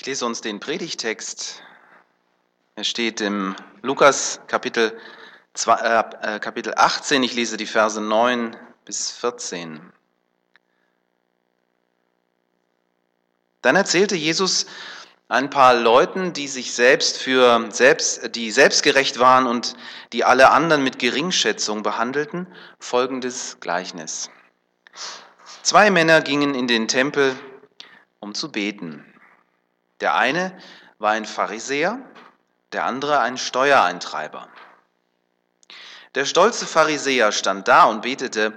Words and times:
Ich 0.00 0.06
lese 0.06 0.24
uns 0.24 0.40
den 0.40 0.60
Predigtext. 0.60 1.62
Er 2.74 2.84
steht 2.84 3.20
im 3.20 3.54
Lukas 3.82 4.40
Kapitel, 4.46 4.98
2, 5.52 5.74
äh, 6.22 6.40
Kapitel 6.40 6.72
18. 6.74 7.22
Ich 7.22 7.34
lese 7.34 7.58
die 7.58 7.66
Verse 7.66 8.00
9 8.00 8.56
bis 8.86 9.10
14. 9.10 9.92
Dann 13.60 13.76
erzählte 13.76 14.16
Jesus 14.16 14.64
ein 15.28 15.50
paar 15.50 15.74
Leuten, 15.74 16.32
die 16.32 16.48
sich 16.48 16.72
selbst 16.72 17.18
für 17.18 17.68
selbst, 17.70 18.34
die 18.34 18.50
selbstgerecht 18.50 19.18
waren 19.18 19.46
und 19.46 19.76
die 20.14 20.24
alle 20.24 20.48
anderen 20.48 20.82
mit 20.82 20.98
Geringschätzung 20.98 21.82
behandelten, 21.82 22.46
folgendes 22.78 23.58
Gleichnis. 23.60 24.30
Zwei 25.62 25.90
Männer 25.90 26.22
gingen 26.22 26.54
in 26.54 26.68
den 26.68 26.88
Tempel, 26.88 27.38
um 28.18 28.34
zu 28.34 28.50
beten. 28.50 29.04
Der 30.00 30.14
eine 30.14 30.58
war 30.98 31.12
ein 31.12 31.24
Pharisäer, 31.24 31.98
der 32.72 32.84
andere 32.84 33.20
ein 33.20 33.36
Steuereintreiber. 33.36 34.48
Der 36.14 36.24
stolze 36.24 36.66
Pharisäer 36.66 37.32
stand 37.32 37.68
da 37.68 37.84
und 37.84 38.02
betete, 38.02 38.52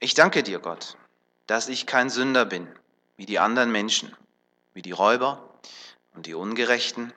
ich 0.00 0.14
danke 0.14 0.42
dir, 0.42 0.58
Gott, 0.58 0.96
dass 1.46 1.68
ich 1.68 1.86
kein 1.86 2.10
Sünder 2.10 2.44
bin, 2.44 2.68
wie 3.16 3.26
die 3.26 3.38
anderen 3.38 3.70
Menschen, 3.70 4.16
wie 4.74 4.82
die 4.82 4.92
Räuber 4.92 5.42
und 6.14 6.26
die 6.26 6.34
Ungerechten 6.34 7.12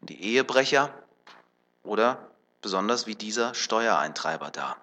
und 0.00 0.10
die 0.10 0.22
Ehebrecher 0.22 0.92
oder 1.82 2.28
besonders 2.62 3.06
wie 3.06 3.14
dieser 3.14 3.54
Steuereintreiber 3.54 4.50
da. 4.50 4.76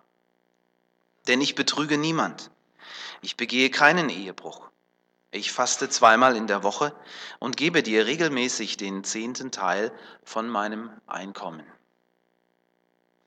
Denn 1.27 1.41
ich 1.41 1.55
betrüge 1.55 1.97
niemand, 1.97 2.49
ich 3.21 3.37
begehe 3.37 3.69
keinen 3.69 4.09
Ehebruch 4.09 4.71
ich 5.31 5.51
faste 5.53 5.89
zweimal 5.89 6.35
in 6.35 6.47
der 6.47 6.63
Woche 6.63 6.93
und 7.39 7.55
gebe 7.55 7.83
dir 7.83 8.05
regelmäßig 8.05 8.77
den 8.77 9.03
zehnten 9.03 9.51
Teil 9.51 9.91
von 10.23 10.49
meinem 10.49 10.91
Einkommen. 11.07 11.65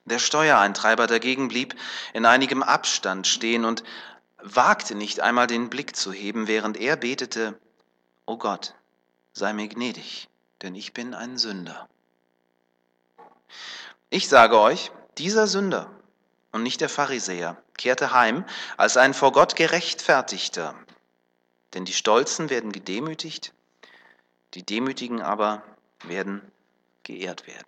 Der 0.04 0.18
Steuereintreiber 0.18 1.06
dagegen 1.06 1.48
blieb 1.48 1.74
in 2.12 2.26
einigem 2.26 2.62
Abstand 2.62 3.26
stehen 3.26 3.64
und 3.64 3.82
wagte 4.38 4.94
nicht 4.94 5.20
einmal 5.20 5.46
den 5.46 5.70
Blick 5.70 5.96
zu 5.96 6.12
heben, 6.12 6.46
während 6.46 6.76
er 6.76 6.96
betete, 6.96 7.58
O 8.26 8.36
Gott, 8.36 8.74
sei 9.32 9.54
mir 9.54 9.68
gnädig, 9.68 10.28
denn 10.60 10.74
ich 10.74 10.92
bin 10.92 11.14
ein 11.14 11.38
Sünder. 11.38 11.88
Ich 14.10 14.28
sage 14.28 14.58
euch, 14.60 14.92
dieser 15.16 15.46
Sünder 15.46 15.90
und 16.52 16.62
nicht 16.62 16.82
der 16.82 16.90
Pharisäer 16.90 17.56
kehrte 17.78 18.12
heim 18.12 18.44
als 18.76 18.98
ein 18.98 19.14
vor 19.14 19.32
Gott 19.32 19.56
gerechtfertigter, 19.56 20.74
denn 21.74 21.84
die 21.84 21.92
Stolzen 21.92 22.50
werden 22.50 22.72
gedemütigt, 22.72 23.52
die 24.54 24.62
Demütigen 24.62 25.20
aber 25.20 25.62
werden 26.04 26.40
geehrt 27.02 27.46
werden. 27.46 27.66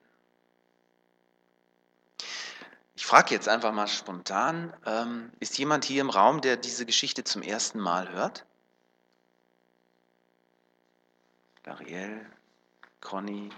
Ich 2.95 3.05
frage 3.05 3.35
jetzt 3.35 3.48
einfach 3.48 3.73
mal 3.73 3.89
spontan, 3.89 4.73
ähm, 4.87 5.31
ist 5.39 5.59
jemand 5.59 5.85
hier 5.85 6.01
im 6.01 6.11
Raum, 6.11 6.41
der 6.41 6.57
diese 6.57 6.87
Geschichte 6.87 7.25
zum 7.25 7.43
ersten 7.43 7.79
Mal 7.79 8.11
hört? 8.11 8.47
Ariel, 11.67 12.25
Conny. 13.01 13.51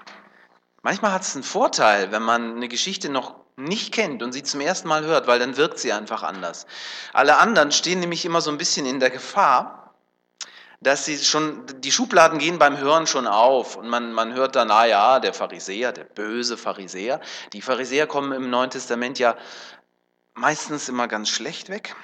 Manchmal 0.82 1.12
hat 1.12 1.22
es 1.22 1.34
einen 1.34 1.44
Vorteil, 1.44 2.10
wenn 2.10 2.22
man 2.22 2.56
eine 2.56 2.68
Geschichte 2.68 3.10
noch 3.10 3.36
nicht 3.56 3.92
kennt 3.92 4.22
und 4.22 4.32
sie 4.32 4.42
zum 4.42 4.60
ersten 4.60 4.88
Mal 4.88 5.04
hört, 5.04 5.26
weil 5.26 5.38
dann 5.38 5.56
wirkt 5.56 5.78
sie 5.78 5.92
einfach 5.92 6.22
anders. 6.22 6.66
Alle 7.12 7.36
anderen 7.36 7.70
stehen 7.70 8.00
nämlich 8.00 8.24
immer 8.24 8.40
so 8.40 8.50
ein 8.50 8.58
bisschen 8.58 8.86
in 8.86 8.98
der 8.98 9.10
Gefahr, 9.10 9.87
dass 10.80 11.04
sie 11.04 11.18
schon, 11.18 11.64
die 11.80 11.90
Schubladen 11.90 12.38
gehen 12.38 12.58
beim 12.58 12.78
Hören 12.78 13.06
schon 13.06 13.26
auf 13.26 13.76
und 13.76 13.88
man, 13.88 14.12
man 14.12 14.34
hört 14.34 14.54
dann, 14.56 14.70
ah 14.70 14.84
ja, 14.84 15.20
der 15.20 15.34
Pharisäer, 15.34 15.92
der 15.92 16.04
böse 16.04 16.56
Pharisäer. 16.56 17.20
Die 17.52 17.62
Pharisäer 17.62 18.06
kommen 18.06 18.32
im 18.32 18.48
Neuen 18.48 18.70
Testament 18.70 19.18
ja 19.18 19.36
meistens 20.34 20.88
immer 20.88 21.08
ganz 21.08 21.28
schlecht 21.28 21.68
weg. 21.68 21.96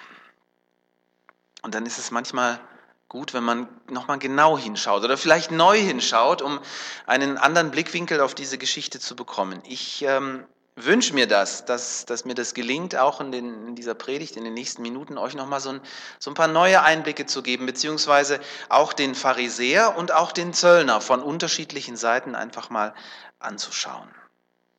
Und 1.62 1.74
dann 1.74 1.86
ist 1.86 1.98
es 1.98 2.10
manchmal 2.10 2.60
gut, 3.08 3.32
wenn 3.32 3.44
man 3.44 3.68
nochmal 3.88 4.18
genau 4.18 4.58
hinschaut 4.58 5.04
oder 5.04 5.16
vielleicht 5.16 5.52
neu 5.52 5.78
hinschaut, 5.78 6.42
um 6.42 6.58
einen 7.06 7.38
anderen 7.38 7.70
Blickwinkel 7.70 8.20
auf 8.20 8.34
diese 8.34 8.58
Geschichte 8.58 8.98
zu 8.98 9.14
bekommen. 9.14 9.62
Ich 9.66 10.02
ähm, 10.02 10.44
wünsche 10.76 11.14
mir 11.14 11.26
das, 11.26 11.64
dass, 11.64 12.04
dass 12.04 12.24
mir 12.24 12.34
das 12.34 12.54
gelingt, 12.54 12.96
auch 12.96 13.20
in, 13.20 13.30
den, 13.30 13.68
in 13.68 13.74
dieser 13.74 13.94
Predigt, 13.94 14.36
in 14.36 14.44
den 14.44 14.54
nächsten 14.54 14.82
Minuten, 14.82 15.18
euch 15.18 15.34
nochmal 15.34 15.60
so 15.60 15.70
ein, 15.70 15.80
so 16.18 16.30
ein 16.30 16.34
paar 16.34 16.48
neue 16.48 16.82
Einblicke 16.82 17.26
zu 17.26 17.42
geben, 17.42 17.66
beziehungsweise 17.66 18.40
auch 18.68 18.92
den 18.92 19.14
Pharisäer 19.14 19.96
und 19.96 20.12
auch 20.12 20.32
den 20.32 20.52
Zöllner 20.52 21.00
von 21.00 21.22
unterschiedlichen 21.22 21.96
Seiten 21.96 22.34
einfach 22.34 22.70
mal 22.70 22.94
anzuschauen. 23.38 24.08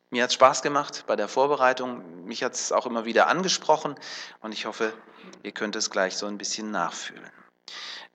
Mir 0.09 0.23
hat 0.23 0.29
es 0.29 0.35
Spaß 0.35 0.61
gemacht 0.61 1.06
bei 1.07 1.16
der 1.16 1.28
Vorbereitung, 1.28 2.25
mich 2.25 2.44
hat 2.44 2.53
es 2.53 2.72
auch 2.72 2.85
immer 2.85 3.06
wieder 3.06 3.27
angesprochen 3.27 3.95
und 4.41 4.53
ich 4.53 4.66
hoffe, 4.66 4.94
ihr 5.44 5.51
könnt 5.51 5.75
es 5.75 5.89
gleich 5.89 6.16
so 6.16 6.25
ein 6.25 6.38
bisschen 6.38 6.72
nachfühlen. 6.72 7.31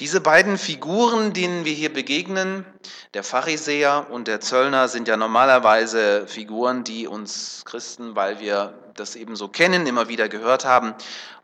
Diese 0.00 0.22
beiden 0.22 0.56
Figuren, 0.56 1.34
denen 1.34 1.66
wir 1.66 1.74
hier 1.74 1.92
begegnen, 1.92 2.64
der 3.12 3.22
Pharisäer 3.22 4.06
und 4.10 4.28
der 4.28 4.40
Zöllner, 4.40 4.88
sind 4.88 5.08
ja 5.08 5.18
normalerweise 5.18 6.26
Figuren, 6.26 6.84
die 6.84 7.06
uns 7.06 7.62
Christen, 7.66 8.16
weil 8.16 8.40
wir 8.40 8.72
das 8.94 9.14
eben 9.14 9.36
so 9.36 9.48
kennen, 9.48 9.86
immer 9.86 10.08
wieder 10.08 10.30
gehört 10.30 10.64
haben, 10.64 10.94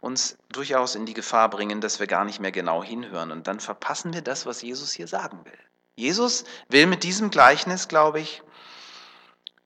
uns 0.01 0.39
durchaus 0.49 0.95
in 0.95 1.05
die 1.05 1.13
Gefahr 1.13 1.51
bringen, 1.51 1.83
dass 1.83 2.01
wir 2.01 2.07
gar 2.07 2.25
nicht 2.25 2.41
mehr 2.41 2.51
genau 2.51 2.83
hinhören. 2.83 3.31
Und 3.31 3.47
dann 3.47 3.61
verpassen 3.61 4.15
wir 4.15 4.23
das, 4.23 4.47
was 4.47 4.63
Jesus 4.63 4.93
hier 4.93 5.07
sagen 5.07 5.45
will. 5.45 5.59
Jesus 5.95 6.45
will 6.71 6.87
mit 6.87 7.03
diesem 7.03 7.31
Gleichnis, 7.31 7.89
glaube 7.89 8.21
ich, 8.21 8.43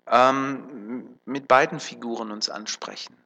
ähm, 0.08 1.16
mit 1.26 1.46
beiden 1.46 1.78
Figuren 1.78 2.32
uns 2.32 2.50
ansprechen, 2.50 3.16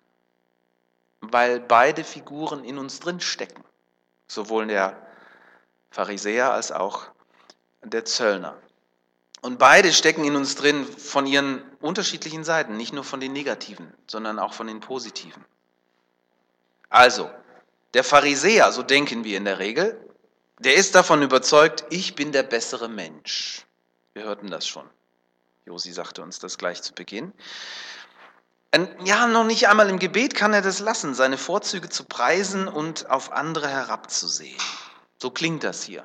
weil 1.23 1.59
beide 1.59 2.05
Figuren 2.05 2.65
in 2.65 2.77
uns 2.77 3.01
drin 3.01 3.21
stecken. 3.21 3.65
Sowohl 4.35 4.67
der 4.67 5.01
Pharisäer 5.91 6.53
als 6.53 6.73
auch 6.73 7.07
der 7.83 8.05
Zöllner. 8.05 8.57
Und 9.43 9.59
beide 9.59 9.93
stecken 9.93 10.25
in 10.25 10.35
uns 10.35 10.57
drin 10.57 10.85
von 10.85 11.27
ihren 11.27 11.63
unterschiedlichen 11.81 12.43
Seiten, 12.43 12.77
nicht 12.77 12.93
nur 12.93 13.05
von 13.05 13.21
den 13.21 13.33
negativen, 13.33 13.95
sondern 14.09 14.41
auch 14.41 14.53
von 14.53 14.67
den 14.67 14.81
positiven. 14.81 15.45
Also, 16.89 17.31
der 17.93 18.03
Pharisäer, 18.03 18.73
so 18.73 18.83
denken 18.83 19.23
wir 19.23 19.37
in 19.37 19.45
der 19.45 19.61
Regel, 19.61 20.01
der 20.59 20.75
ist 20.75 20.95
davon 20.97 21.23
überzeugt, 21.23 21.85
ich 21.91 22.17
bin 22.17 22.33
der 22.33 22.43
bessere 22.43 22.89
Mensch. 22.89 23.67
Wir 24.15 24.25
hörten 24.25 24.51
das 24.51 24.67
schon. 24.67 24.89
Josi 25.65 25.93
sagte 25.93 26.23
uns 26.23 26.41
das 26.41 26.59
gleich 26.59 26.83
zu 26.83 26.93
Beginn. 26.93 27.33
Ja, 29.05 29.27
noch 29.29 29.45
nicht 29.45 29.69
einmal 29.69 29.89
im 29.89 29.99
Gebet 29.99 30.35
kann 30.35 30.53
er 30.53 30.63
das 30.63 30.81
lassen, 30.81 31.15
seine 31.15 31.39
Vorzüge 31.39 31.89
zu 31.89 32.05
preisen 32.05 32.67
und 32.67 33.09
auf 33.09 33.31
andere 33.33 33.69
herabzusehen. 33.69 34.59
So 35.19 35.31
klingt 35.31 35.63
das 35.63 35.85
hier. 35.85 36.05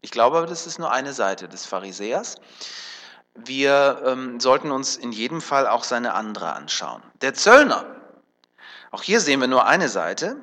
Ich 0.00 0.10
glaube 0.10 0.38
aber, 0.38 0.46
das 0.46 0.66
ist 0.66 0.78
nur 0.78 0.90
eine 0.90 1.12
Seite 1.12 1.48
des 1.48 1.64
Pharisäers. 1.64 2.36
Wir 3.34 4.02
ähm, 4.04 4.40
sollten 4.40 4.70
uns 4.70 4.96
in 4.96 5.12
jedem 5.12 5.40
Fall 5.40 5.66
auch 5.68 5.84
seine 5.84 6.14
andere 6.14 6.52
anschauen. 6.52 7.02
Der 7.20 7.34
Zöllner, 7.34 7.84
auch 8.90 9.02
hier 9.02 9.20
sehen 9.20 9.40
wir 9.40 9.48
nur 9.48 9.66
eine 9.66 9.88
Seite. 9.88 10.36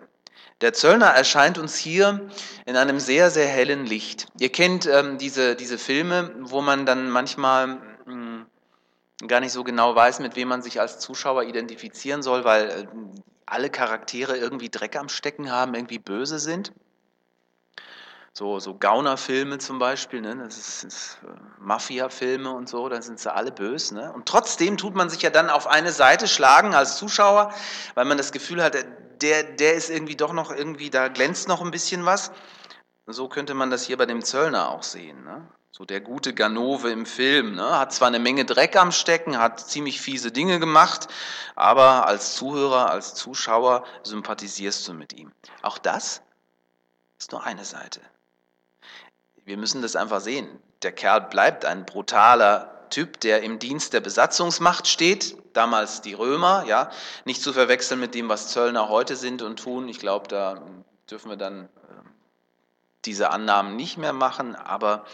Der 0.61 0.73
Zöllner 0.73 1.07
erscheint 1.07 1.57
uns 1.57 1.75
hier 1.75 2.29
in 2.65 2.77
einem 2.77 2.99
sehr, 2.99 3.29
sehr 3.31 3.47
hellen 3.47 3.85
Licht. 3.85 4.27
Ihr 4.39 4.51
kennt 4.51 4.85
ähm, 4.85 5.17
diese, 5.17 5.55
diese 5.55 5.77
Filme, 5.77 6.31
wo 6.39 6.61
man 6.61 6.85
dann 6.85 7.09
manchmal 7.09 7.63
hm, 7.63 7.81
gar 9.27 9.39
nicht 9.39 9.51
so 9.51 9.63
genau 9.63 9.95
weiß, 9.95 10.19
mit 10.19 10.35
wem 10.35 10.47
man 10.47 10.61
sich 10.61 10.79
als 10.79 10.99
Zuschauer 10.99 11.43
identifizieren 11.43 12.21
soll, 12.21 12.43
weil 12.43 12.69
äh, 12.69 12.87
alle 13.45 13.69
Charaktere 13.69 14.37
irgendwie 14.37 14.69
Dreck 14.69 14.95
am 14.95 15.09
Stecken 15.09 15.51
haben, 15.51 15.75
irgendwie 15.75 15.99
böse 15.99 16.39
sind 16.39 16.73
so, 18.33 18.59
so 18.59 18.75
Gaunerfilme 18.75 19.59
zum 19.59 19.77
Beispiel, 19.77 20.21
ne? 20.21 20.35
das 20.35 20.57
ist, 20.57 20.83
ist 20.83 21.19
äh, 21.23 21.27
Mafia-Filme 21.59 22.49
und 22.51 22.67
so, 22.67 22.89
da 22.89 22.99
sind 23.01 23.19
sie 23.19 23.31
alle 23.31 23.51
böse. 23.51 23.93
Ne? 23.93 24.11
Und 24.11 24.27
trotzdem 24.27 24.77
tut 24.77 24.95
man 24.95 25.09
sich 25.09 25.21
ja 25.21 25.29
dann 25.29 25.51
auf 25.51 25.67
eine 25.67 25.91
Seite 25.91 26.27
schlagen 26.27 26.73
als 26.73 26.97
Zuschauer, 26.97 27.53
weil 27.93 28.05
man 28.05 28.17
das 28.17 28.31
Gefühl 28.31 28.63
hat, 28.63 28.75
der, 29.21 29.43
der 29.43 29.75
ist 29.75 29.91
irgendwie 29.91 30.15
doch 30.15 30.33
noch 30.33 30.51
irgendwie, 30.51 30.89
da 30.89 31.09
glänzt 31.09 31.47
noch 31.47 31.61
ein 31.61 31.69
bisschen 31.69 32.05
was. 32.05 32.31
So 33.05 33.29
könnte 33.29 33.53
man 33.53 33.69
das 33.69 33.83
hier 33.85 33.97
bei 33.97 34.07
dem 34.07 34.23
Zöllner 34.23 34.69
auch 34.69 34.83
sehen. 34.83 35.23
Ne? 35.23 35.47
So 35.75 35.85
der 35.85 36.01
gute 36.01 36.35
Ganove 36.35 36.91
im 36.91 37.07
Film, 37.07 37.55
ne? 37.55 37.79
hat 37.79 37.91
zwar 37.91 38.07
eine 38.07 38.19
Menge 38.19 38.45
Dreck 38.45 38.75
am 38.75 38.91
Stecken, 38.91 39.39
hat 39.39 39.59
ziemlich 39.59 39.99
fiese 39.99 40.31
Dinge 40.31 40.59
gemacht, 40.59 41.07
aber 41.55 42.05
als 42.05 42.35
Zuhörer, 42.35 42.91
als 42.91 43.15
Zuschauer 43.15 43.83
sympathisierst 44.03 44.87
du 44.87 44.93
mit 44.93 45.13
ihm. 45.13 45.31
Auch 45.63 45.79
das 45.79 46.21
ist 47.17 47.31
nur 47.31 47.43
eine 47.43 47.65
Seite. 47.65 48.01
Wir 49.45 49.57
müssen 49.57 49.81
das 49.81 49.95
einfach 49.95 50.21
sehen. 50.21 50.47
Der 50.83 50.91
Kerl 50.91 51.21
bleibt 51.21 51.65
ein 51.65 51.87
brutaler 51.87 52.87
Typ, 52.91 53.19
der 53.21 53.41
im 53.41 53.57
Dienst 53.57 53.93
der 53.93 54.01
Besatzungsmacht 54.01 54.87
steht, 54.87 55.35
damals 55.53 56.01
die 56.01 56.13
Römer, 56.13 56.65
ja, 56.67 56.91
nicht 57.25 57.41
zu 57.41 57.51
verwechseln 57.51 57.99
mit 57.99 58.13
dem, 58.13 58.29
was 58.29 58.49
Zöllner 58.49 58.89
heute 58.89 59.15
sind 59.15 59.41
und 59.41 59.57
tun. 59.57 59.89
Ich 59.89 59.97
glaube, 59.97 60.27
da 60.27 60.61
dürfen 61.09 61.31
wir 61.31 61.37
dann 61.37 61.63
äh, 61.63 61.67
diese 63.05 63.31
Annahmen 63.31 63.75
nicht 63.75 63.97
mehr 63.97 64.13
machen, 64.13 64.55
aber 64.55 65.05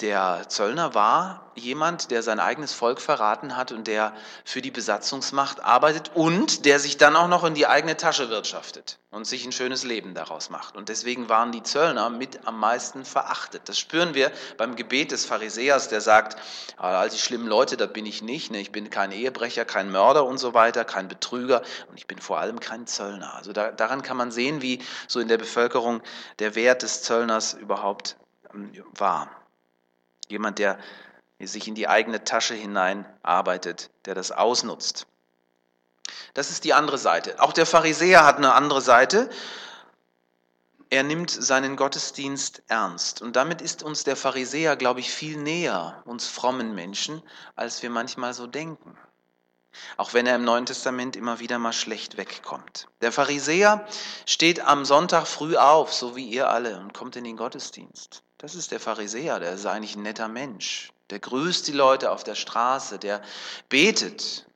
Der 0.00 0.44
Zöllner 0.48 0.94
war 0.94 1.50
jemand, 1.56 2.12
der 2.12 2.22
sein 2.22 2.38
eigenes 2.38 2.72
Volk 2.72 3.00
verraten 3.00 3.56
hat 3.56 3.72
und 3.72 3.88
der 3.88 4.14
für 4.44 4.62
die 4.62 4.70
Besatzungsmacht 4.70 5.64
arbeitet 5.64 6.12
und 6.14 6.66
der 6.66 6.78
sich 6.78 6.98
dann 6.98 7.16
auch 7.16 7.26
noch 7.26 7.42
in 7.42 7.54
die 7.54 7.66
eigene 7.66 7.96
Tasche 7.96 8.30
wirtschaftet 8.30 9.00
und 9.10 9.26
sich 9.26 9.44
ein 9.44 9.50
schönes 9.50 9.82
Leben 9.82 10.14
daraus 10.14 10.50
macht. 10.50 10.76
Und 10.76 10.88
deswegen 10.88 11.28
waren 11.28 11.50
die 11.50 11.64
Zöllner 11.64 12.10
mit 12.10 12.46
am 12.46 12.60
meisten 12.60 13.04
verachtet. 13.04 13.62
Das 13.68 13.76
spüren 13.76 14.14
wir 14.14 14.30
beim 14.56 14.76
Gebet 14.76 15.10
des 15.10 15.24
Pharisäers, 15.24 15.88
der 15.88 16.00
sagt, 16.00 16.38
ah, 16.76 17.00
all 17.00 17.08
die 17.10 17.18
schlimmen 17.18 17.48
Leute, 17.48 17.76
da 17.76 17.86
bin 17.86 18.06
ich 18.06 18.22
nicht. 18.22 18.52
Ne? 18.52 18.60
Ich 18.60 18.70
bin 18.70 18.90
kein 18.90 19.10
Ehebrecher, 19.10 19.64
kein 19.64 19.90
Mörder 19.90 20.26
und 20.26 20.38
so 20.38 20.54
weiter, 20.54 20.84
kein 20.84 21.08
Betrüger 21.08 21.62
und 21.90 21.98
ich 21.98 22.06
bin 22.06 22.20
vor 22.20 22.38
allem 22.38 22.60
kein 22.60 22.86
Zöllner. 22.86 23.34
Also 23.34 23.52
da, 23.52 23.72
daran 23.72 24.02
kann 24.02 24.16
man 24.16 24.30
sehen, 24.30 24.62
wie 24.62 24.80
so 25.08 25.18
in 25.18 25.26
der 25.26 25.38
Bevölkerung 25.38 26.02
der 26.38 26.54
Wert 26.54 26.82
des 26.84 27.02
Zöllners 27.02 27.54
überhaupt 27.54 28.16
ähm, 28.54 28.70
war. 28.94 29.28
Jemand, 30.28 30.58
der 30.58 30.78
sich 31.40 31.68
in 31.68 31.74
die 31.74 31.88
eigene 31.88 32.24
Tasche 32.24 32.54
hinein 32.54 33.06
arbeitet, 33.22 33.90
der 34.04 34.14
das 34.14 34.32
ausnutzt. 34.32 35.06
Das 36.34 36.50
ist 36.50 36.64
die 36.64 36.74
andere 36.74 36.98
Seite. 36.98 37.40
Auch 37.40 37.52
der 37.52 37.66
Pharisäer 37.66 38.24
hat 38.24 38.38
eine 38.38 38.54
andere 38.54 38.80
Seite. 38.80 39.30
Er 40.90 41.02
nimmt 41.02 41.30
seinen 41.30 41.76
Gottesdienst 41.76 42.62
ernst. 42.68 43.20
Und 43.20 43.36
damit 43.36 43.60
ist 43.60 43.82
uns 43.82 44.04
der 44.04 44.16
Pharisäer, 44.16 44.76
glaube 44.76 45.00
ich, 45.00 45.12
viel 45.12 45.36
näher, 45.36 46.02
uns 46.06 46.26
frommen 46.26 46.74
Menschen, 46.74 47.22
als 47.56 47.82
wir 47.82 47.90
manchmal 47.90 48.32
so 48.32 48.46
denken. 48.46 48.96
Auch 49.96 50.14
wenn 50.14 50.26
er 50.26 50.36
im 50.36 50.44
Neuen 50.44 50.66
Testament 50.66 51.14
immer 51.14 51.40
wieder 51.40 51.58
mal 51.58 51.74
schlecht 51.74 52.16
wegkommt. 52.16 52.88
Der 53.02 53.12
Pharisäer 53.12 53.86
steht 54.24 54.60
am 54.60 54.84
Sonntag 54.84 55.26
früh 55.26 55.56
auf, 55.56 55.92
so 55.92 56.16
wie 56.16 56.26
ihr 56.26 56.48
alle, 56.48 56.80
und 56.80 56.94
kommt 56.94 57.16
in 57.16 57.24
den 57.24 57.36
Gottesdienst. 57.36 58.22
Das 58.38 58.54
ist 58.54 58.70
der 58.70 58.80
Pharisäer, 58.80 59.40
der 59.40 59.52
ist 59.52 59.66
eigentlich 59.66 59.96
ein 59.96 60.02
netter 60.02 60.28
Mensch. 60.28 60.92
Der 61.10 61.18
grüßt 61.18 61.66
die 61.66 61.72
Leute 61.72 62.12
auf 62.12 62.22
der 62.22 62.36
Straße, 62.36 62.98
der 62.98 63.20
betet, 63.68 64.46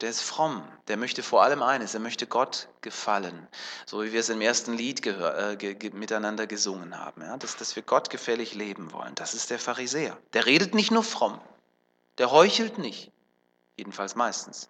der 0.00 0.10
ist 0.10 0.22
fromm, 0.22 0.66
der 0.88 0.96
möchte 0.96 1.22
vor 1.22 1.42
allem 1.42 1.62
eines, 1.62 1.94
er 1.94 2.00
möchte 2.00 2.26
Gott 2.26 2.68
gefallen, 2.80 3.46
so 3.86 4.02
wie 4.02 4.12
wir 4.12 4.20
es 4.20 4.30
im 4.30 4.40
ersten 4.40 4.72
Lied 4.72 5.06
äh, 5.06 5.56
ge 5.56 5.74
ge 5.74 5.90
miteinander 5.90 6.46
gesungen 6.46 6.98
haben, 6.98 7.20
ja? 7.22 7.36
dass, 7.36 7.56
dass 7.56 7.76
wir 7.76 7.82
Gott 7.82 8.10
gefällig 8.10 8.54
leben 8.54 8.92
wollen. 8.92 9.14
Das 9.14 9.34
ist 9.34 9.50
der 9.50 9.58
Pharisäer. 9.58 10.16
Der 10.32 10.46
redet 10.46 10.74
nicht 10.74 10.90
nur 10.90 11.04
fromm, 11.04 11.40
der 12.18 12.30
heuchelt 12.30 12.78
nicht, 12.78 13.12
jedenfalls 13.76 14.14
meistens 14.14 14.68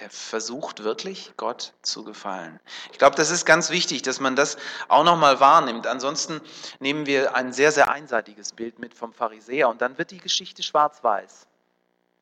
der 0.00 0.10
versucht 0.10 0.84
wirklich, 0.84 1.32
Gott 1.36 1.72
zu 1.82 2.04
gefallen. 2.04 2.60
Ich 2.92 2.98
glaube, 2.98 3.16
das 3.16 3.30
ist 3.30 3.46
ganz 3.46 3.70
wichtig, 3.70 4.02
dass 4.02 4.20
man 4.20 4.36
das 4.36 4.56
auch 4.88 5.04
nochmal 5.04 5.40
wahrnimmt. 5.40 5.86
Ansonsten 5.86 6.40
nehmen 6.80 7.06
wir 7.06 7.34
ein 7.34 7.52
sehr, 7.52 7.72
sehr 7.72 7.90
einseitiges 7.90 8.52
Bild 8.52 8.78
mit 8.78 8.94
vom 8.94 9.12
Pharisäer 9.14 9.68
und 9.68 9.80
dann 9.80 9.96
wird 9.96 10.10
die 10.10 10.18
Geschichte 10.18 10.62
schwarz-weiß. 10.62 11.46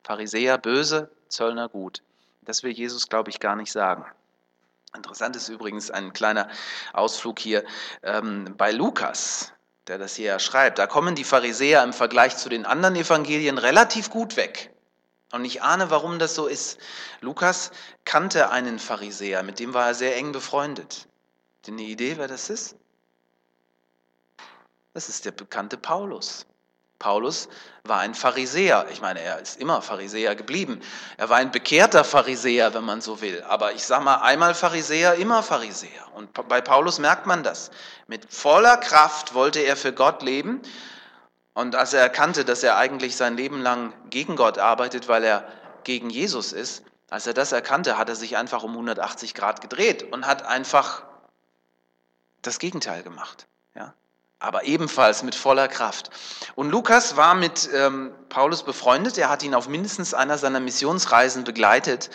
Pharisäer 0.03 0.57
böse, 0.57 1.09
Zöllner 1.27 1.67
gut. 1.67 2.01
Das 2.43 2.63
will 2.63 2.71
Jesus, 2.71 3.09
glaube 3.09 3.29
ich, 3.29 3.39
gar 3.39 3.55
nicht 3.55 3.71
sagen. 3.71 4.05
Interessant 4.95 5.35
ist 5.35 5.49
übrigens 5.49 5.91
ein 5.91 6.13
kleiner 6.13 6.47
Ausflug 6.93 7.39
hier 7.39 7.65
ähm, 8.03 8.55
bei 8.57 8.71
Lukas, 8.71 9.51
der 9.87 9.97
das 9.97 10.15
hier 10.15 10.39
schreibt. 10.39 10.79
Da 10.79 10.87
kommen 10.87 11.15
die 11.15 11.25
Pharisäer 11.25 11.83
im 11.83 11.91
Vergleich 11.91 12.37
zu 12.37 12.47
den 12.47 12.65
anderen 12.65 12.95
Evangelien 12.95 13.57
relativ 13.57 14.09
gut 14.09 14.37
weg. 14.37 14.74
Und 15.35 15.43
ich 15.43 15.61
ahne, 15.61 15.89
warum 15.89 16.17
das 16.17 16.33
so 16.33 16.47
ist. 16.47 16.77
Lukas 17.19 17.71
kannte 18.05 18.51
einen 18.51 18.79
Pharisäer, 18.79 19.43
mit 19.43 19.59
dem 19.59 19.73
war 19.73 19.87
er 19.87 19.93
sehr 19.93 20.15
eng 20.15 20.31
befreundet. 20.31 21.09
Habt 21.57 21.67
ihr 21.67 21.73
eine 21.73 21.81
Idee, 21.81 22.15
wer 22.15 22.29
das 22.29 22.49
ist? 22.49 22.77
Das 24.93 25.09
ist 25.09 25.25
der 25.25 25.31
bekannte 25.31 25.75
Paulus. 25.75 26.45
Paulus 26.99 27.49
war 27.83 27.99
ein 27.99 28.15
Pharisäer. 28.15 28.87
Ich 28.93 29.01
meine, 29.01 29.19
er 29.19 29.39
ist 29.39 29.59
immer 29.59 29.81
Pharisäer 29.81 30.37
geblieben. 30.37 30.79
Er 31.17 31.27
war 31.27 31.35
ein 31.35 31.51
bekehrter 31.51 32.05
Pharisäer, 32.05 32.73
wenn 32.73 32.85
man 32.85 33.01
so 33.01 33.19
will. 33.19 33.43
Aber 33.43 33.73
ich 33.73 33.83
sage 33.83 34.05
mal, 34.05 34.21
einmal 34.21 34.55
Pharisäer, 34.55 35.15
immer 35.15 35.43
Pharisäer. 35.43 36.07
Und 36.13 36.31
bei 36.47 36.61
Paulus 36.61 36.97
merkt 36.97 37.25
man 37.25 37.43
das. 37.43 37.71
Mit 38.07 38.33
voller 38.33 38.77
Kraft 38.77 39.33
wollte 39.33 39.59
er 39.59 39.75
für 39.75 39.91
Gott 39.91 40.21
leben 40.21 40.61
und 41.55 41.73
als 41.75 41.93
er 41.93 42.01
erkannte, 42.01 42.43
dass 42.43 42.63
er 42.63 42.75
eigentlich 42.75 43.15
sein 43.15 43.37
Leben 43.37 43.61
lang 43.61 43.93
gegen 44.09 44.35
Gott 44.35 44.59
arbeitet, 44.59 45.07
weil 45.07 45.23
er 45.23 45.47
gegen 45.85 46.09
Jesus 46.09 46.51
ist, 46.51 46.83
als 47.09 47.25
er 47.27 47.33
das 47.33 47.53
erkannte, 47.53 47.97
hat 47.97 48.09
er 48.09 48.15
sich 48.15 48.35
einfach 48.35 48.63
um 48.63 48.71
180 48.71 49.33
Grad 49.33 49.61
gedreht 49.61 50.11
und 50.11 50.27
hat 50.27 50.43
einfach 50.43 51.03
das 52.41 52.59
Gegenteil 52.59 53.03
gemacht. 53.03 53.47
Ja? 53.73 53.93
Aber 54.39 54.65
ebenfalls 54.65 55.23
mit 55.23 55.33
voller 55.33 55.69
Kraft. 55.69 56.09
Und 56.55 56.71
Lukas 56.71 57.15
war 57.15 57.35
mit 57.35 57.69
ähm, 57.73 58.11
Paulus 58.27 58.63
befreundet. 58.63 59.17
Er 59.17 59.29
hat 59.29 59.41
ihn 59.41 59.55
auf 59.55 59.69
mindestens 59.69 60.13
einer 60.13 60.37
seiner 60.37 60.59
Missionsreisen 60.59 61.45
begleitet 61.45 62.09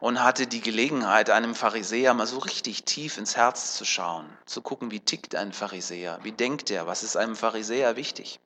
und 0.00 0.22
hatte 0.22 0.46
die 0.46 0.60
Gelegenheit, 0.60 1.30
einem 1.30 1.54
Pharisäer 1.54 2.12
mal 2.12 2.26
so 2.26 2.40
richtig 2.40 2.84
tief 2.84 3.16
ins 3.16 3.38
Herz 3.38 3.74
zu 3.74 3.86
schauen, 3.86 4.26
zu 4.44 4.60
gucken, 4.60 4.90
wie 4.90 5.00
tickt 5.00 5.34
ein 5.34 5.54
Pharisäer, 5.54 6.18
wie 6.24 6.32
denkt 6.32 6.70
er, 6.70 6.86
was 6.86 7.02
ist 7.02 7.16
einem 7.16 7.36
Pharisäer 7.36 7.96
wichtig. 7.96 8.38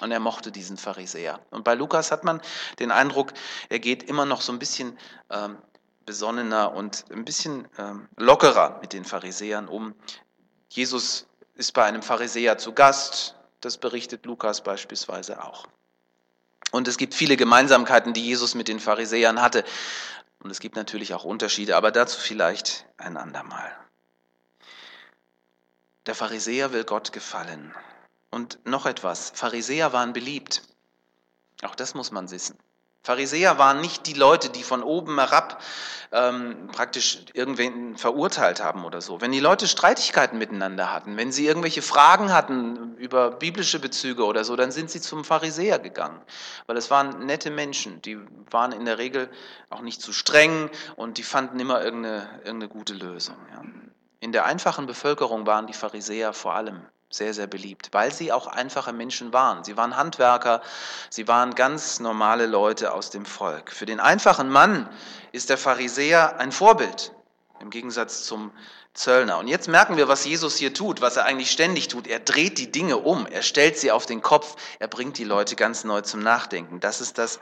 Und 0.00 0.10
er 0.12 0.20
mochte 0.20 0.50
diesen 0.50 0.76
Pharisäer. 0.76 1.40
Und 1.50 1.64
bei 1.64 1.74
Lukas 1.74 2.10
hat 2.10 2.24
man 2.24 2.40
den 2.78 2.90
Eindruck, 2.90 3.32
er 3.68 3.78
geht 3.78 4.02
immer 4.02 4.24
noch 4.24 4.40
so 4.40 4.52
ein 4.52 4.58
bisschen 4.58 4.98
ähm, 5.30 5.58
besonnener 6.06 6.72
und 6.72 7.04
ein 7.10 7.24
bisschen 7.24 7.68
ähm, 7.78 8.08
lockerer 8.16 8.78
mit 8.80 8.92
den 8.92 9.04
Pharisäern 9.04 9.68
um. 9.68 9.94
Jesus 10.68 11.26
ist 11.54 11.72
bei 11.72 11.84
einem 11.84 12.02
Pharisäer 12.02 12.58
zu 12.58 12.72
Gast, 12.72 13.36
das 13.60 13.76
berichtet 13.76 14.24
Lukas 14.24 14.62
beispielsweise 14.62 15.44
auch. 15.44 15.66
Und 16.72 16.88
es 16.88 16.96
gibt 16.96 17.14
viele 17.14 17.36
Gemeinsamkeiten, 17.36 18.12
die 18.12 18.24
Jesus 18.24 18.54
mit 18.54 18.68
den 18.68 18.80
Pharisäern 18.80 19.42
hatte. 19.42 19.64
Und 20.42 20.50
es 20.50 20.60
gibt 20.60 20.76
natürlich 20.76 21.12
auch 21.12 21.24
Unterschiede, 21.24 21.76
aber 21.76 21.90
dazu 21.90 22.18
vielleicht 22.18 22.86
ein 22.96 23.16
andermal. 23.16 23.70
Der 26.06 26.14
Pharisäer 26.14 26.72
will 26.72 26.84
Gott 26.84 27.12
gefallen. 27.12 27.74
Und 28.30 28.58
noch 28.64 28.86
etwas, 28.86 29.32
Pharisäer 29.34 29.92
waren 29.92 30.12
beliebt. 30.12 30.62
Auch 31.62 31.74
das 31.74 31.94
muss 31.94 32.10
man 32.10 32.30
wissen. 32.30 32.56
Pharisäer 33.02 33.56
waren 33.58 33.80
nicht 33.80 34.06
die 34.06 34.12
Leute, 34.12 34.50
die 34.50 34.62
von 34.62 34.82
oben 34.82 35.18
herab 35.18 35.62
ähm, 36.12 36.68
praktisch 36.70 37.20
irgendwen 37.32 37.96
verurteilt 37.96 38.62
haben 38.62 38.84
oder 38.84 39.00
so. 39.00 39.22
Wenn 39.22 39.32
die 39.32 39.40
Leute 39.40 39.66
Streitigkeiten 39.66 40.38
miteinander 40.38 40.92
hatten, 40.92 41.16
wenn 41.16 41.32
sie 41.32 41.46
irgendwelche 41.46 41.80
Fragen 41.80 42.30
hatten 42.30 42.96
über 42.96 43.30
biblische 43.30 43.78
Bezüge 43.78 44.24
oder 44.24 44.44
so, 44.44 44.54
dann 44.54 44.70
sind 44.70 44.90
sie 44.90 45.00
zum 45.00 45.24
Pharisäer 45.24 45.78
gegangen. 45.78 46.20
Weil 46.66 46.76
es 46.76 46.90
waren 46.90 47.24
nette 47.24 47.50
Menschen, 47.50 48.02
die 48.02 48.18
waren 48.50 48.72
in 48.72 48.84
der 48.84 48.98
Regel 48.98 49.30
auch 49.70 49.80
nicht 49.80 50.02
zu 50.02 50.12
streng 50.12 50.68
und 50.96 51.16
die 51.16 51.22
fanden 51.22 51.58
immer 51.58 51.82
irgendeine, 51.82 52.28
irgendeine 52.44 52.68
gute 52.68 52.92
Lösung. 52.92 53.36
Ja. 53.50 53.62
In 54.18 54.32
der 54.32 54.44
einfachen 54.44 54.86
Bevölkerung 54.86 55.46
waren 55.46 55.66
die 55.66 55.72
Pharisäer 55.72 56.34
vor 56.34 56.54
allem 56.54 56.82
sehr, 57.10 57.34
sehr 57.34 57.48
beliebt, 57.48 57.88
weil 57.92 58.12
sie 58.12 58.32
auch 58.32 58.46
einfache 58.46 58.92
Menschen 58.92 59.32
waren. 59.32 59.64
Sie 59.64 59.76
waren 59.76 59.96
Handwerker, 59.96 60.62
sie 61.10 61.26
waren 61.26 61.54
ganz 61.54 61.98
normale 61.98 62.46
Leute 62.46 62.92
aus 62.92 63.10
dem 63.10 63.26
Volk. 63.26 63.72
Für 63.72 63.86
den 63.86 64.00
einfachen 64.00 64.48
Mann 64.48 64.88
ist 65.32 65.50
der 65.50 65.58
Pharisäer 65.58 66.38
ein 66.38 66.52
Vorbild 66.52 67.12
im 67.60 67.70
Gegensatz 67.70 68.24
zum 68.24 68.52
Zöllner. 68.94 69.38
Und 69.38 69.48
jetzt 69.48 69.68
merken 69.68 69.96
wir, 69.96 70.08
was 70.08 70.24
Jesus 70.24 70.56
hier 70.56 70.72
tut, 70.72 71.00
was 71.00 71.16
er 71.16 71.24
eigentlich 71.24 71.50
ständig 71.50 71.88
tut. 71.88 72.06
Er 72.06 72.20
dreht 72.20 72.58
die 72.58 72.72
Dinge 72.72 72.96
um, 72.96 73.26
er 73.26 73.42
stellt 73.42 73.76
sie 73.78 73.92
auf 73.92 74.06
den 74.06 74.22
Kopf, 74.22 74.56
er 74.78 74.88
bringt 74.88 75.18
die 75.18 75.24
Leute 75.24 75.56
ganz 75.56 75.84
neu 75.84 76.00
zum 76.00 76.20
Nachdenken. 76.20 76.80
Das 76.80 77.00
ist 77.00 77.18
das, 77.18 77.40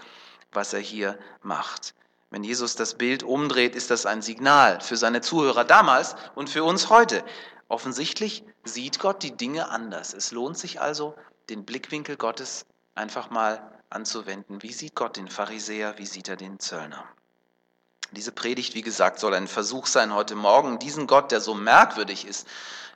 was 0.52 0.72
er 0.72 0.80
hier 0.80 1.18
macht. 1.42 1.94
Wenn 2.30 2.44
Jesus 2.44 2.76
das 2.76 2.94
Bild 2.94 3.22
umdreht, 3.22 3.74
ist 3.74 3.90
das 3.90 4.04
ein 4.04 4.20
Signal 4.20 4.80
für 4.80 4.96
seine 4.96 5.20
Zuhörer 5.22 5.64
damals 5.64 6.14
und 6.34 6.50
für 6.50 6.62
uns 6.62 6.90
heute. 6.90 7.24
Offensichtlich 7.68 8.44
sieht 8.64 8.98
Gott 8.98 9.22
die 9.22 9.36
Dinge 9.36 9.68
anders. 9.70 10.12
Es 10.12 10.30
lohnt 10.32 10.58
sich 10.58 10.80
also, 10.80 11.14
den 11.48 11.64
Blickwinkel 11.64 12.16
Gottes 12.16 12.66
einfach 12.94 13.30
mal 13.30 13.62
anzuwenden. 13.88 14.62
Wie 14.62 14.72
sieht 14.72 14.94
Gott 14.94 15.16
den 15.16 15.28
Pharisäer? 15.28 15.96
Wie 15.96 16.06
sieht 16.06 16.28
er 16.28 16.36
den 16.36 16.58
Zöllner? 16.58 17.04
Diese 18.12 18.32
Predigt, 18.32 18.74
wie 18.74 18.82
gesagt, 18.82 19.20
soll 19.20 19.34
ein 19.34 19.48
Versuch 19.48 19.86
sein, 19.86 20.14
heute 20.14 20.34
Morgen 20.34 20.78
diesen 20.78 21.06
Gott, 21.06 21.30
der 21.30 21.40
so 21.40 21.54
merkwürdig 21.54 22.26
ist. 22.26 22.46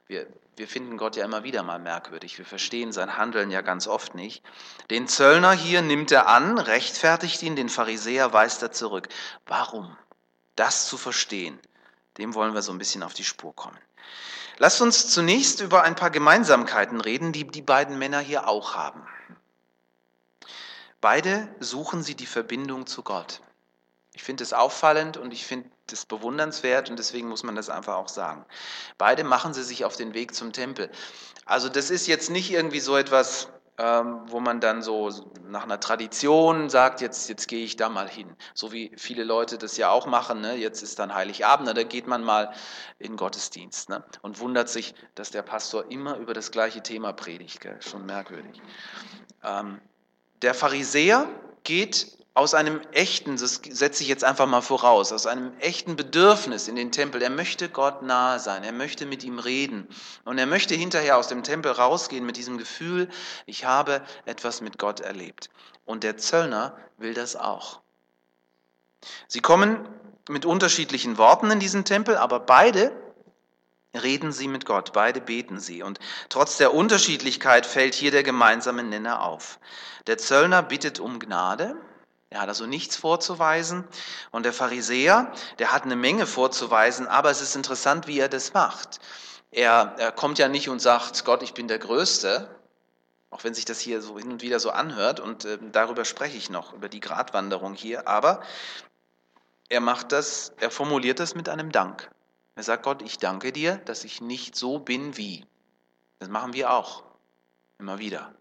Wir, 0.09 0.27
wir 0.63 0.69
finden 0.69 0.97
Gott 0.97 1.17
ja 1.17 1.25
immer 1.25 1.43
wieder 1.43 1.65
mal 1.65 1.81
merkwürdig. 1.81 2.39
Wir 2.39 2.45
verstehen 2.45 2.93
sein 2.93 3.17
Handeln 3.17 3.51
ja 3.51 3.63
ganz 3.63 3.89
oft 3.89 4.15
nicht. 4.15 4.45
Den 4.91 5.09
Zöllner 5.09 5.51
hier 5.51 5.83
nimmt 5.83 6.13
er 6.13 6.29
an, 6.29 6.57
rechtfertigt 6.57 7.43
ihn, 7.43 7.57
den 7.57 7.69
Pharisäer 7.69 8.33
weist 8.33 8.63
er 8.63 8.71
zurück. 8.71 9.09
Warum? 9.45 9.97
Das 10.55 10.87
zu 10.87 10.97
verstehen, 10.97 11.59
dem 12.17 12.35
wollen 12.35 12.55
wir 12.55 12.63
so 12.63 12.71
ein 12.71 12.79
bisschen 12.79 13.03
auf 13.03 13.13
die 13.13 13.25
Spur 13.25 13.57
kommen. 13.57 13.77
Lasst 14.59 14.81
uns 14.81 15.11
zunächst 15.11 15.61
über 15.61 15.83
ein 15.83 15.97
paar 15.97 16.11
Gemeinsamkeiten 16.11 17.01
reden, 17.01 17.33
die 17.33 17.45
die 17.45 17.61
beiden 17.61 17.99
Männer 17.99 18.21
hier 18.21 18.47
auch 18.47 18.77
haben. 18.77 19.05
Beide 21.01 21.53
suchen 21.59 22.05
sie 22.05 22.15
die 22.15 22.27
Verbindung 22.27 22.87
zu 22.87 23.03
Gott. 23.03 23.41
Ich 24.15 24.23
finde 24.23 24.45
es 24.45 24.53
auffallend 24.53 25.17
und 25.17 25.33
ich 25.33 25.47
finde 25.47 25.71
es 25.91 26.05
bewundernswert 26.05 26.91
und 26.91 26.99
deswegen 26.99 27.29
muss 27.29 27.43
man 27.43 27.55
das 27.55 27.71
einfach 27.71 27.97
auch 27.97 28.09
sagen. 28.09 28.45
Beide 28.99 29.25
machen 29.25 29.55
sie 29.55 29.63
sich 29.63 29.85
auf 29.85 29.97
den 29.97 30.15
Weg 30.15 30.35
zum 30.35 30.53
Tempel. 30.53 30.91
Also 31.47 31.69
das 31.69 31.91
ist 31.91 32.07
jetzt 32.07 32.31
nicht 32.31 32.51
irgendwie 32.51 32.81
so 32.81 32.97
etwas 32.97 33.49
ähm, 33.79 34.21
wo 34.27 34.39
man 34.39 34.61
dann 34.61 34.83
so 34.83 35.11
nach 35.49 35.65
einer 35.65 35.81
Tradition 35.81 36.69
sagt, 36.69 37.01
jetzt, 37.01 37.29
jetzt 37.29 37.49
gehe 37.49 37.65
ich 37.65 37.77
da 37.77 37.89
mal 37.89 38.09
hin. 38.09 38.37
So 38.55 38.71
wie 38.71 38.93
viele 38.97 39.25
Leute 39.25 39.57
das 39.57 39.77
ja 39.79 39.91
auch 39.91 40.07
machen. 40.07 40.43
Ne? 40.43 40.57
Jetzt 40.57 40.83
ist 40.83 40.99
dann 40.99 41.15
Heiligabend, 41.15 41.67
ne? 41.67 41.75
da 41.75 41.83
geht 41.83 42.07
man 42.07 42.23
mal 42.23 42.53
in 42.99 43.17
Gottesdienst 43.17 43.89
ne? 43.89 44.05
und 44.21 44.41
wundert 44.41 44.69
sich, 44.69 44.95
dass 45.15 45.31
der 45.31 45.43
Pastor 45.43 45.91
immer 45.91 46.19
über 46.19 46.35
das 46.35 46.51
gleiche 46.51 46.83
Thema 46.83 47.13
predigt. 47.13 47.61
Gell? 47.61 47.81
Schon 47.81 48.05
merkwürdig. 48.05 48.61
Ähm, 49.43 49.81
der 50.43 50.55
Pharisäer 50.55 51.27
geht 51.65 52.19
aus 52.35 52.55
einem 52.55 52.81
echten, 52.93 53.37
das 53.37 53.61
setze 53.69 54.03
ich 54.03 54.09
jetzt 54.09 54.25
einfach 54.25 54.47
mal 54.47 54.63
voraus, 54.63 55.13
aus 55.13 55.27
einem 55.27 55.53
echten 55.59 55.97
Bedürfnis 55.97 56.67
in 56.67 56.77
den 56.77 56.91
Tempel. 56.91 57.21
Er 57.21 57.31
möchte 57.31 57.69
Gott 57.69 58.03
nahe 58.03 58.41
sein, 58.41 58.65
er 58.65 58.73
möchte 58.73 59.05
mit 59.05 59.23
ihm 59.23 59.39
reden 59.39 59.87
und 60.25 60.39
er 60.39 60.47
möchte 60.47 60.75
hinterher 60.75 61.19
aus 61.19 61.29
dem 61.29 61.43
Tempel 61.43 61.73
rausgehen 61.73 62.25
mit 62.25 62.39
diesem 62.39 62.57
Gefühl, 62.57 63.09
ich 63.45 63.67
habe 63.67 64.03
etwas 64.25 64.63
mit 64.63 64.79
Gott 64.79 65.01
erlebt. 65.01 65.51
Und 65.85 66.05
der 66.05 66.17
Zöllner 66.17 66.77
will 66.97 67.13
das 67.13 67.37
auch. 67.37 67.81
Sie 69.29 69.41
kommen 69.41 69.87
mit 70.29 70.47
unterschiedlichen 70.47 71.19
Worten 71.19 71.51
in 71.51 71.61
diesen 71.61 71.85
Tempel, 71.85 72.17
aber 72.17 72.41
beide 72.41 72.93
reden 73.95 74.33
sie 74.33 74.49
mit 74.49 74.65
Gott, 74.65 74.95
beide 74.95 75.21
beten 75.21 75.61
sie. 75.61 75.83
Und 75.83 75.99
trotz 76.31 76.57
der 76.57 76.73
Unterschiedlichkeit 76.73 77.67
fällt 77.67 77.95
hier 77.95 78.11
der 78.11 78.23
gemeinsame 78.23 78.83
Nenner 78.83 79.23
auf. 79.23 79.59
Der 80.07 80.17
Zöllner 80.17 80.63
bittet 80.63 80.99
um 80.99 81.19
Gnade, 81.19 81.77
er 82.33 82.41
hat 82.41 82.49
also 82.49 82.67
nichts 82.67 82.97
vorzuweisen. 82.97 83.85
Und 84.31 84.45
der 84.45 84.55
Pharisäer, 84.55 85.33
der 85.59 85.73
hat 85.73 85.83
eine 85.83 85.97
Menge 85.97 86.27
vorzuweisen, 86.27 87.07
aber 87.07 87.31
es 87.31 87.43
ist 87.43 87.55
interessant, 87.55 88.07
wie 88.07 88.19
er 88.19 88.31
das 88.31 88.55
macht. 88.55 89.01
Er, 89.51 89.95
er 89.99 90.13
kommt 90.13 90.39
ja 90.39 90.49
nicht 90.49 90.71
und 90.71 90.81
sagt, 90.81 91.27
Gott, 91.27 91.43
ich 91.43 91.53
bin 91.53 91.69
der 91.69 91.79
Größte, 91.79 92.49
auch 93.31 93.45
wenn 93.45 93.53
sich 93.53 93.67
das 93.67 93.81
hier 93.81 94.01
so 94.01 94.19
hin 94.19 94.33
und 94.33 94.41
wieder 94.41 94.61
so 94.61 94.71
anhört, 94.71 95.21
und 95.21 95.45
äh, 95.45 95.59
darüber 95.73 96.07
spreche 96.07 96.39
ich 96.39 96.49
noch, 96.49 96.73
über 96.73 96.89
die 96.89 97.01
Gratwanderung 97.01 97.75
hier, 97.75 98.09
aber 98.09 98.43
er 99.69 99.81
macht 99.81 100.13
das, 100.13 100.53
er 100.59 100.71
formuliert 100.71 101.21
das 101.21 101.35
mit 101.35 101.51
einem 101.51 101.71
Dank. 101.71 102.11
Er 102.55 102.63
sagt, 102.63 102.83
Gott, 102.83 103.03
ich 103.03 103.19
danke 103.19 103.53
dir, 103.53 103.77
dass 103.77 104.05
ich 104.05 104.23
nicht 104.23 104.57
so 104.57 104.79
bin 104.79 105.19
wie. 105.19 105.45
Das 106.19 106.31
machen 106.31 106.55
wir 106.55 106.73
auch, 106.73 107.05
immer 107.79 107.99
wieder. 107.99 108.33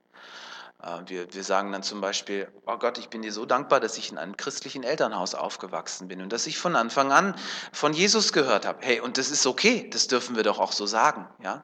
Äh, 0.81 1.01
wir, 1.07 1.33
wir 1.33 1.43
sagen 1.43 1.71
dann 1.71 1.83
zum 1.83 2.01
Beispiel, 2.01 2.47
oh 2.65 2.77
Gott, 2.77 2.97
ich 2.97 3.09
bin 3.09 3.21
dir 3.21 3.31
so 3.31 3.45
dankbar, 3.45 3.79
dass 3.79 3.97
ich 3.97 4.11
in 4.11 4.17
einem 4.17 4.37
christlichen 4.37 4.83
Elternhaus 4.83 5.35
aufgewachsen 5.35 6.07
bin 6.07 6.21
und 6.21 6.31
dass 6.31 6.47
ich 6.47 6.57
von 6.57 6.75
Anfang 6.75 7.11
an 7.11 7.35
von 7.71 7.93
Jesus 7.93 8.33
gehört 8.33 8.65
habe. 8.65 8.79
Hey, 8.81 8.99
und 8.99 9.17
das 9.17 9.31
ist 9.31 9.45
okay, 9.45 9.89
das 9.89 10.07
dürfen 10.07 10.35
wir 10.35 10.43
doch 10.43 10.59
auch 10.59 10.71
so 10.71 10.85
sagen, 10.85 11.27
ja? 11.41 11.63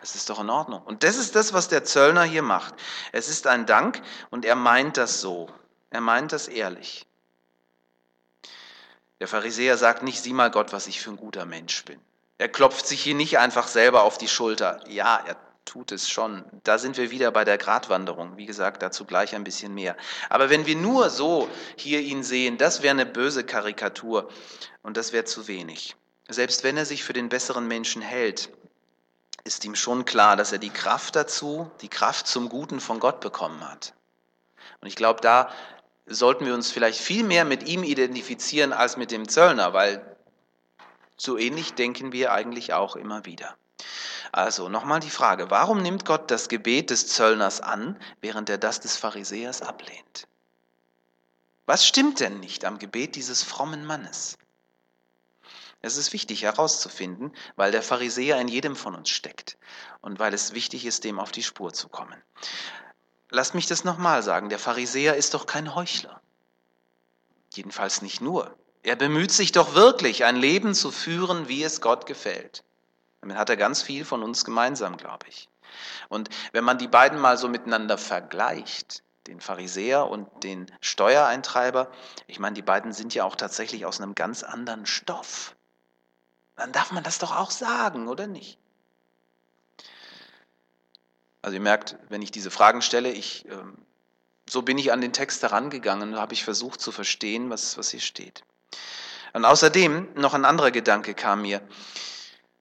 Das 0.00 0.14
ist 0.14 0.30
doch 0.30 0.40
in 0.40 0.48
Ordnung. 0.48 0.82
Und 0.82 1.02
das 1.02 1.16
ist 1.16 1.36
das, 1.36 1.52
was 1.52 1.68
der 1.68 1.84
Zöllner 1.84 2.22
hier 2.22 2.40
macht. 2.40 2.74
Es 3.12 3.28
ist 3.28 3.46
ein 3.46 3.66
Dank 3.66 4.00
und 4.30 4.46
er 4.46 4.56
meint 4.56 4.96
das 4.96 5.20
so. 5.20 5.50
Er 5.90 6.00
meint 6.00 6.32
das 6.32 6.48
ehrlich. 6.48 7.06
Der 9.20 9.28
Pharisäer 9.28 9.76
sagt 9.76 10.02
nicht, 10.02 10.22
sieh 10.22 10.32
mal 10.32 10.50
Gott, 10.50 10.72
was 10.72 10.86
ich 10.86 11.02
für 11.02 11.10
ein 11.10 11.18
guter 11.18 11.44
Mensch 11.44 11.84
bin. 11.84 12.00
Er 12.38 12.48
klopft 12.48 12.86
sich 12.86 13.02
hier 13.02 13.14
nicht 13.14 13.38
einfach 13.38 13.68
selber 13.68 14.04
auf 14.04 14.16
die 14.16 14.28
Schulter. 14.28 14.80
Ja, 14.88 15.22
er 15.26 15.36
tut 15.70 15.92
es 15.92 16.08
schon. 16.08 16.44
Da 16.64 16.78
sind 16.78 16.96
wir 16.96 17.12
wieder 17.12 17.30
bei 17.30 17.44
der 17.44 17.56
Gratwanderung. 17.56 18.36
Wie 18.36 18.46
gesagt, 18.46 18.82
dazu 18.82 19.04
gleich 19.04 19.36
ein 19.36 19.44
bisschen 19.44 19.72
mehr. 19.72 19.96
Aber 20.28 20.50
wenn 20.50 20.66
wir 20.66 20.74
nur 20.74 21.10
so 21.10 21.48
hier 21.76 22.00
ihn 22.00 22.24
sehen, 22.24 22.58
das 22.58 22.82
wäre 22.82 22.90
eine 22.90 23.06
böse 23.06 23.44
Karikatur 23.44 24.28
und 24.82 24.96
das 24.96 25.12
wäre 25.12 25.26
zu 25.26 25.46
wenig. 25.46 25.94
Selbst 26.28 26.64
wenn 26.64 26.76
er 26.76 26.86
sich 26.86 27.04
für 27.04 27.12
den 27.12 27.28
besseren 27.28 27.68
Menschen 27.68 28.02
hält, 28.02 28.50
ist 29.44 29.64
ihm 29.64 29.76
schon 29.76 30.04
klar, 30.04 30.34
dass 30.36 30.50
er 30.50 30.58
die 30.58 30.70
Kraft 30.70 31.14
dazu, 31.14 31.70
die 31.82 31.88
Kraft 31.88 32.26
zum 32.26 32.48
Guten 32.48 32.80
von 32.80 32.98
Gott 32.98 33.20
bekommen 33.20 33.60
hat. 33.60 33.94
Und 34.80 34.88
ich 34.88 34.96
glaube, 34.96 35.20
da 35.20 35.52
sollten 36.06 36.46
wir 36.46 36.54
uns 36.54 36.72
vielleicht 36.72 36.98
viel 36.98 37.22
mehr 37.22 37.44
mit 37.44 37.68
ihm 37.68 37.84
identifizieren 37.84 38.72
als 38.72 38.96
mit 38.96 39.12
dem 39.12 39.28
Zöllner, 39.28 39.72
weil 39.72 40.16
so 41.16 41.38
ähnlich 41.38 41.74
denken 41.74 42.10
wir 42.10 42.32
eigentlich 42.32 42.72
auch 42.72 42.96
immer 42.96 43.24
wieder. 43.24 43.56
Also 44.32 44.68
nochmal 44.68 45.00
die 45.00 45.10
Frage, 45.10 45.50
warum 45.50 45.82
nimmt 45.82 46.04
Gott 46.04 46.30
das 46.30 46.48
Gebet 46.48 46.90
des 46.90 47.08
Zöllners 47.08 47.60
an, 47.60 47.98
während 48.20 48.48
er 48.48 48.58
das 48.58 48.80
des 48.80 48.96
Pharisäers 48.96 49.62
ablehnt? 49.62 50.28
Was 51.66 51.86
stimmt 51.86 52.20
denn 52.20 52.40
nicht 52.40 52.64
am 52.64 52.78
Gebet 52.78 53.16
dieses 53.16 53.42
frommen 53.42 53.84
Mannes? 53.84 54.38
Es 55.82 55.96
ist 55.96 56.12
wichtig 56.12 56.42
herauszufinden, 56.42 57.32
weil 57.56 57.72
der 57.72 57.82
Pharisäer 57.82 58.40
in 58.40 58.48
jedem 58.48 58.76
von 58.76 58.94
uns 58.94 59.08
steckt 59.08 59.56
und 60.02 60.18
weil 60.18 60.34
es 60.34 60.52
wichtig 60.52 60.84
ist, 60.84 61.04
dem 61.04 61.18
auf 61.18 61.32
die 61.32 61.42
Spur 61.42 61.72
zu 61.72 61.88
kommen. 61.88 62.22
Lasst 63.30 63.54
mich 63.54 63.66
das 63.66 63.84
nochmal 63.84 64.22
sagen, 64.22 64.48
der 64.48 64.58
Pharisäer 64.58 65.16
ist 65.16 65.34
doch 65.34 65.46
kein 65.46 65.74
Heuchler. 65.74 66.20
Jedenfalls 67.54 68.02
nicht 68.02 68.20
nur. 68.20 68.54
Er 68.82 68.96
bemüht 68.96 69.32
sich 69.32 69.52
doch 69.52 69.74
wirklich, 69.74 70.24
ein 70.24 70.36
Leben 70.36 70.74
zu 70.74 70.90
führen, 70.90 71.48
wie 71.48 71.62
es 71.62 71.80
Gott 71.80 72.06
gefällt. 72.06 72.62
Damit 73.20 73.36
hat 73.36 73.50
er 73.50 73.56
ganz 73.56 73.82
viel 73.82 74.04
von 74.04 74.22
uns 74.22 74.44
gemeinsam, 74.44 74.96
glaube 74.96 75.26
ich. 75.28 75.48
Und 76.08 76.28
wenn 76.52 76.64
man 76.64 76.78
die 76.78 76.88
beiden 76.88 77.18
mal 77.18 77.36
so 77.36 77.48
miteinander 77.48 77.98
vergleicht, 77.98 79.02
den 79.26 79.40
Pharisäer 79.40 80.08
und 80.08 80.28
den 80.42 80.70
Steuereintreiber, 80.80 81.90
ich 82.26 82.38
meine, 82.38 82.54
die 82.54 82.62
beiden 82.62 82.92
sind 82.92 83.14
ja 83.14 83.24
auch 83.24 83.36
tatsächlich 83.36 83.84
aus 83.86 84.00
einem 84.00 84.14
ganz 84.14 84.42
anderen 84.42 84.86
Stoff. 84.86 85.54
Dann 86.56 86.72
darf 86.72 86.92
man 86.92 87.04
das 87.04 87.18
doch 87.18 87.36
auch 87.36 87.50
sagen, 87.50 88.08
oder 88.08 88.26
nicht? 88.26 88.58
Also 91.42 91.54
ihr 91.54 91.60
merkt, 91.60 91.96
wenn 92.08 92.22
ich 92.22 92.30
diese 92.30 92.50
Fragen 92.50 92.82
stelle, 92.82 93.10
ich, 93.10 93.46
äh, 93.48 93.56
so 94.48 94.62
bin 94.62 94.76
ich 94.76 94.92
an 94.92 95.00
den 95.00 95.12
Text 95.12 95.42
herangegangen 95.42 96.12
und 96.12 96.18
habe 96.18 96.34
ich 96.34 96.44
versucht 96.44 96.80
zu 96.80 96.92
verstehen, 96.92 97.50
was, 97.50 97.78
was 97.78 97.90
hier 97.90 98.00
steht. 98.00 98.44
Und 99.32 99.44
außerdem 99.44 100.08
noch 100.16 100.34
ein 100.34 100.44
anderer 100.44 100.70
Gedanke 100.70 101.14
kam 101.14 101.42
mir. 101.42 101.62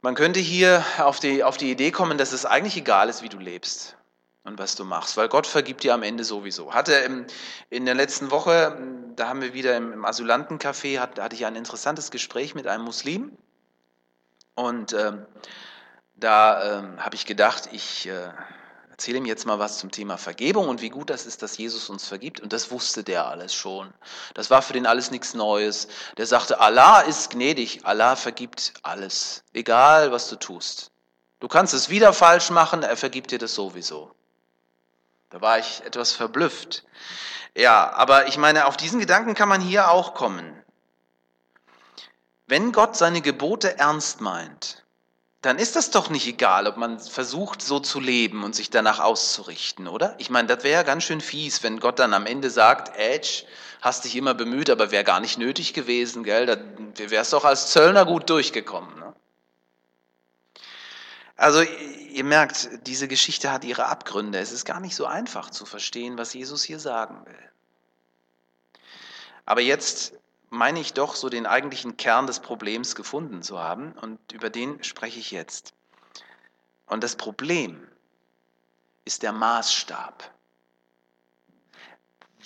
Man 0.01 0.15
könnte 0.15 0.39
hier 0.39 0.83
auf 0.97 1.19
die, 1.19 1.43
auf 1.43 1.57
die 1.57 1.71
Idee 1.71 1.91
kommen, 1.91 2.17
dass 2.17 2.31
es 2.31 2.45
eigentlich 2.45 2.77
egal 2.77 3.09
ist, 3.09 3.21
wie 3.21 3.29
du 3.29 3.37
lebst 3.37 3.97
und 4.43 4.57
was 4.57 4.75
du 4.75 4.85
machst, 4.85 5.17
weil 5.17 5.27
Gott 5.27 5.45
vergibt 5.45 5.83
dir 5.83 5.93
am 5.93 6.03
Ende 6.03 6.23
sowieso. 6.23 6.73
Hatte 6.73 6.93
im, 6.93 7.25
in 7.69 7.85
der 7.85 7.95
letzten 7.95 8.31
Woche, 8.31 8.77
da 9.15 9.27
haben 9.27 9.41
wir 9.41 9.53
wieder 9.53 9.75
im, 9.75 9.91
im 9.91 10.05
Asylantencafé, 10.05 10.99
hat, 10.99 11.19
hatte 11.19 11.35
ich 11.35 11.45
ein 11.45 11.55
interessantes 11.55 12.11
Gespräch 12.11 12.55
mit 12.55 12.65
einem 12.65 12.85
Muslim 12.85 13.37
und 14.55 14.93
ähm, 14.93 15.25
da 16.15 16.79
ähm, 16.79 17.03
habe 17.03 17.15
ich 17.15 17.25
gedacht, 17.25 17.69
ich 17.71 18.07
äh, 18.07 18.31
erzähle 18.99 19.19
ihm 19.19 19.25
jetzt 19.25 19.45
mal 19.45 19.59
was 19.59 19.77
zum 19.77 19.91
Thema 19.91 20.17
Vergebung 20.17 20.67
und 20.67 20.81
wie 20.81 20.89
gut 20.89 21.09
das 21.09 21.25
ist, 21.25 21.41
dass 21.41 21.57
Jesus 21.57 21.87
uns 21.89 22.05
vergibt. 22.05 22.41
Und 22.41 22.51
das 22.51 22.69
wusste 22.69 23.01
der 23.01 23.27
alles 23.27 23.53
schon. 23.53 23.93
Das 24.33 24.49
war 24.49 24.61
für 24.61 24.73
den 24.73 24.85
alles 24.85 25.09
nichts 25.09 25.33
Neues. 25.33 25.87
Der 26.17 26.25
sagte, 26.25 26.59
Allah 26.59 26.99
ist 26.99 27.29
gnädig, 27.29 27.85
Allah 27.85 28.17
vergibt 28.17 28.73
alles, 28.83 29.45
egal 29.53 30.11
was 30.11 30.27
du 30.27 30.35
tust. 30.35 30.91
Du 31.39 31.47
kannst 31.47 31.73
es 31.73 31.89
wieder 31.89 32.11
falsch 32.11 32.49
machen, 32.49 32.83
er 32.83 32.97
vergibt 32.97 33.31
dir 33.31 33.39
das 33.39 33.55
sowieso. 33.55 34.11
Da 35.29 35.39
war 35.39 35.59
ich 35.59 35.81
etwas 35.85 36.11
verblüfft. 36.11 36.83
Ja, 37.55 37.93
aber 37.93 38.27
ich 38.27 38.35
meine, 38.35 38.65
auf 38.65 38.75
diesen 38.75 38.99
Gedanken 38.99 39.33
kann 39.33 39.47
man 39.47 39.61
hier 39.61 39.91
auch 39.91 40.13
kommen. 40.13 40.61
Wenn 42.47 42.73
Gott 42.73 42.97
seine 42.97 43.21
Gebote 43.21 43.77
ernst 43.77 44.19
meint, 44.19 44.83
dann 45.41 45.57
ist 45.57 45.77
das 45.77 45.91
doch 45.91 46.09
nicht 46.09 46.27
egal, 46.27 46.67
ob 46.67 46.75
man 46.75 46.99
versucht, 46.99 47.61
so 47.61 47.79
zu 47.79 47.99
leben 48.01 48.43
und 48.43 48.55
sich 48.55 48.69
danach 48.69 48.99
auszurichten, 48.99 49.87
oder? 49.87 50.15
Ich 50.17 50.29
meine, 50.29 50.49
das 50.49 50.63
wäre 50.63 50.73
ja 50.73 50.83
ganz 50.83 51.05
schön 51.05 51.21
fies, 51.21 51.63
wenn 51.63 51.79
Gott 51.79 51.99
dann 51.99 52.13
am 52.13 52.25
Ende 52.25 52.49
sagt, 52.49 52.97
Edge, 52.97 53.45
hast 53.81 54.03
dich 54.03 54.17
immer 54.17 54.33
bemüht, 54.33 54.69
aber 54.69 54.91
wäre 54.91 55.05
gar 55.05 55.21
nicht 55.21 55.37
nötig 55.37 55.73
gewesen, 55.73 56.23
gell? 56.23 56.45
Da 56.45 56.57
wärst 57.09 57.31
doch 57.31 57.45
als 57.45 57.71
Zöllner 57.71 58.05
gut 58.05 58.29
durchgekommen. 58.29 58.99
Ne? 58.99 59.13
Also 61.37 61.61
ihr 61.61 62.25
merkt, 62.25 62.67
diese 62.85 63.07
Geschichte 63.07 63.49
hat 63.49 63.63
ihre 63.63 63.85
Abgründe. 63.85 64.39
Es 64.39 64.51
ist 64.51 64.65
gar 64.65 64.81
nicht 64.81 64.95
so 64.95 65.05
einfach 65.05 65.49
zu 65.51 65.65
verstehen, 65.65 66.17
was 66.17 66.33
Jesus 66.33 66.63
hier 66.63 66.79
sagen 66.79 67.25
will. 67.25 67.49
Aber 69.45 69.61
jetzt 69.61 70.18
meine 70.49 70.79
ich 70.79 70.93
doch, 70.93 71.15
so 71.15 71.29
den 71.29 71.45
eigentlichen 71.45 71.97
Kern 71.97 72.27
des 72.27 72.39
Problems 72.39 72.95
gefunden 72.95 73.43
zu 73.43 73.59
haben 73.59 73.93
und 73.93 74.19
über 74.31 74.49
den 74.49 74.83
spreche 74.83 75.19
ich 75.19 75.31
jetzt. 75.31 75.73
Und 76.87 77.03
das 77.03 77.15
Problem 77.15 77.87
ist 79.05 79.23
der 79.23 79.31
Maßstab. 79.31 80.31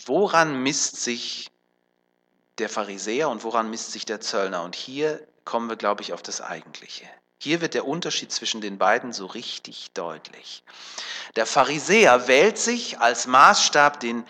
Woran 0.06 0.62
misst 0.64 0.98
sich 0.98 1.50
der 2.58 2.70
Pharisäer 2.70 3.30
und 3.30 3.44
woran 3.44 3.70
misst 3.70 3.92
sich 3.92 4.06
der 4.06 4.20
Zöllner? 4.20 4.64
Und 4.64 4.76
hier 4.76 5.26
kommen 5.46 5.70
wir, 5.70 5.78
glaube 5.78 6.02
ich, 6.02 6.14
auf 6.14 6.22
das 6.22 6.42
Eigentliche. 6.42 7.08
Hier 7.40 7.62
wird 7.62 7.74
der 7.74 7.88
Unterschied 7.88 8.32
zwischen 8.32 8.62
den 8.62 8.78
beiden 8.78 9.14
so 9.14 9.26
richtig 9.26 9.92
deutlich. 9.94 10.64
Der 11.36 11.46
Pharisäer 11.46 12.28
wählt 12.28 12.58
sich 12.58 13.00
als 13.00 13.28
Maßstab 13.28 14.00
den, 14.00 14.26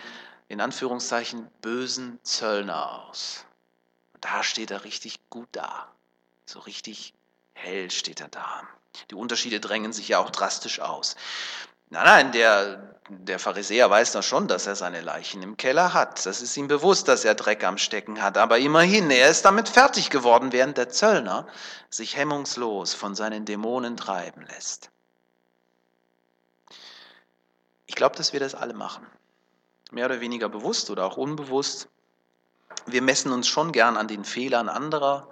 in 0.48 0.60
Anführungszeichen, 0.60 1.48
bösen 1.60 2.18
Zöllner 2.22 3.08
aus 3.08 3.44
da 4.24 4.42
steht 4.42 4.70
er 4.70 4.84
richtig 4.84 5.18
gut 5.30 5.48
da. 5.52 5.88
So 6.46 6.58
richtig 6.60 7.14
hell 7.52 7.90
steht 7.90 8.20
er 8.20 8.28
da. 8.28 8.62
Die 9.10 9.14
Unterschiede 9.14 9.60
drängen 9.60 9.92
sich 9.92 10.08
ja 10.08 10.18
auch 10.18 10.30
drastisch 10.30 10.80
aus. 10.80 11.16
Nein, 11.90 12.04
nein, 12.04 12.32
der 12.32 12.94
der 13.08 13.38
Pharisäer 13.38 13.90
weiß 13.90 14.12
doch 14.12 14.22
schon, 14.22 14.48
dass 14.48 14.66
er 14.66 14.76
seine 14.76 15.02
Leichen 15.02 15.42
im 15.42 15.58
Keller 15.58 15.92
hat. 15.92 16.24
Das 16.24 16.40
ist 16.40 16.56
ihm 16.56 16.68
bewusst, 16.68 17.06
dass 17.06 17.24
er 17.24 17.34
Dreck 17.34 17.62
am 17.62 17.76
Stecken 17.76 18.22
hat. 18.22 18.38
Aber 18.38 18.58
immerhin, 18.58 19.10
er 19.10 19.28
ist 19.28 19.44
damit 19.44 19.68
fertig 19.68 20.08
geworden, 20.08 20.52
während 20.52 20.78
der 20.78 20.88
Zöllner 20.88 21.46
sich 21.90 22.16
hemmungslos 22.16 22.94
von 22.94 23.14
seinen 23.14 23.44
Dämonen 23.44 23.98
treiben 23.98 24.46
lässt. 24.46 24.90
Ich 27.86 27.94
glaube, 27.94 28.16
dass 28.16 28.32
wir 28.32 28.40
das 28.40 28.54
alle 28.54 28.72
machen. 28.72 29.06
Mehr 29.90 30.06
oder 30.06 30.20
weniger 30.20 30.48
bewusst 30.48 30.88
oder 30.88 31.04
auch 31.04 31.18
unbewusst. 31.18 31.88
Wir 32.86 33.02
messen 33.02 33.32
uns 33.32 33.48
schon 33.48 33.72
gern 33.72 33.96
an 33.96 34.08
den 34.08 34.24
Fehlern 34.24 34.68
anderer 34.68 35.28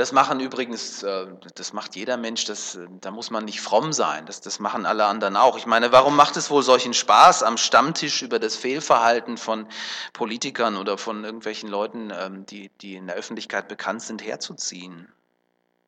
das 0.00 0.12
machen 0.12 0.40
übrigens, 0.40 1.02
äh, 1.02 1.26
das 1.56 1.72
macht 1.72 1.96
jeder 1.96 2.16
Mensch, 2.16 2.44
das, 2.44 2.78
da 3.00 3.10
muss 3.10 3.30
man 3.30 3.44
nicht 3.44 3.60
fromm 3.60 3.92
sein, 3.92 4.24
das, 4.24 4.40
das 4.40 4.60
machen 4.60 4.86
alle 4.86 5.04
anderen 5.06 5.36
auch. 5.36 5.58
Ich 5.58 5.66
meine, 5.66 5.92
warum 5.92 6.16
macht 6.16 6.36
es 6.36 6.50
wohl 6.50 6.62
solchen 6.62 6.94
Spaß, 6.94 7.42
am 7.42 7.56
Stammtisch 7.56 8.22
über 8.22 8.38
das 8.38 8.56
Fehlverhalten 8.56 9.36
von 9.36 9.66
Politikern 10.12 10.76
oder 10.76 10.96
von 10.96 11.24
irgendwelchen 11.24 11.68
Leuten, 11.68 12.10
ähm, 12.12 12.46
die, 12.46 12.70
die 12.80 12.94
in 12.94 13.08
der 13.08 13.16
Öffentlichkeit 13.16 13.68
bekannt 13.68 14.02
sind, 14.02 14.24
herzuziehen? 14.24 15.12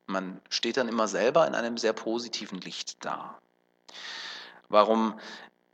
Man 0.06 0.40
steht 0.50 0.76
dann 0.76 0.88
immer 0.88 1.06
selber 1.06 1.46
in 1.46 1.54
einem 1.54 1.78
sehr 1.78 1.92
positiven 1.92 2.60
Licht 2.60 3.04
da. 3.04 3.38
Warum 4.68 5.18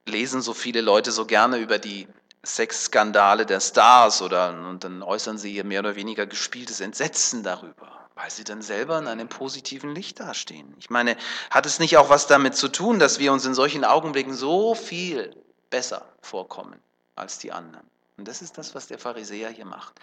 lesen 0.07 0.43
so 0.43 0.55
viele 0.55 0.81
Leute 0.81 1.13
so 1.13 1.25
gerne 1.25 1.59
über 1.59 1.79
die 1.79 2.07
Sexskandale 2.45 3.47
der 3.47 3.61
Stars 3.61 4.23
oder 4.23 4.51
und 4.51 4.85
dann 4.85 5.03
äußern 5.03 5.39
sie 5.39 5.55
ihr 5.55 5.65
mehr 5.65 5.81
oder 5.81 5.97
weniger 5.97 6.27
gespieltes 6.27 6.81
Entsetzen 6.81 7.43
darüber? 7.43 7.99
weil 8.19 8.33
sie 8.33 8.43
dann 8.43 8.63
selber 8.63 8.99
in 8.99 9.07
einem 9.07 9.29
positiven 9.29 9.95
Licht 9.95 10.19
dastehen. 10.19 10.75
Ich 10.81 10.91
meine, 10.91 11.17
hat 11.51 11.67
es 11.67 11.79
nicht 11.79 11.97
auch 11.99 12.11
was 12.11 12.27
damit 12.27 12.57
zu 12.57 12.67
tun, 12.67 12.99
dass 12.99 13.21
wir 13.21 13.33
uns 13.33 13.45
in 13.45 13.55
solchen 13.55 13.85
Augenblicken 13.85 14.35
so 14.35 14.75
viel 14.75 15.37
besser 15.71 16.05
vorkommen 16.21 16.81
als 17.15 17.39
die 17.39 17.53
anderen? 17.53 17.89
Und 18.17 18.27
das 18.27 18.43
ist 18.43 18.59
das, 18.59 18.75
was 18.75 18.89
der 18.89 18.99
Pharisäer 18.99 19.51
hier 19.51 19.67
macht. 19.67 19.95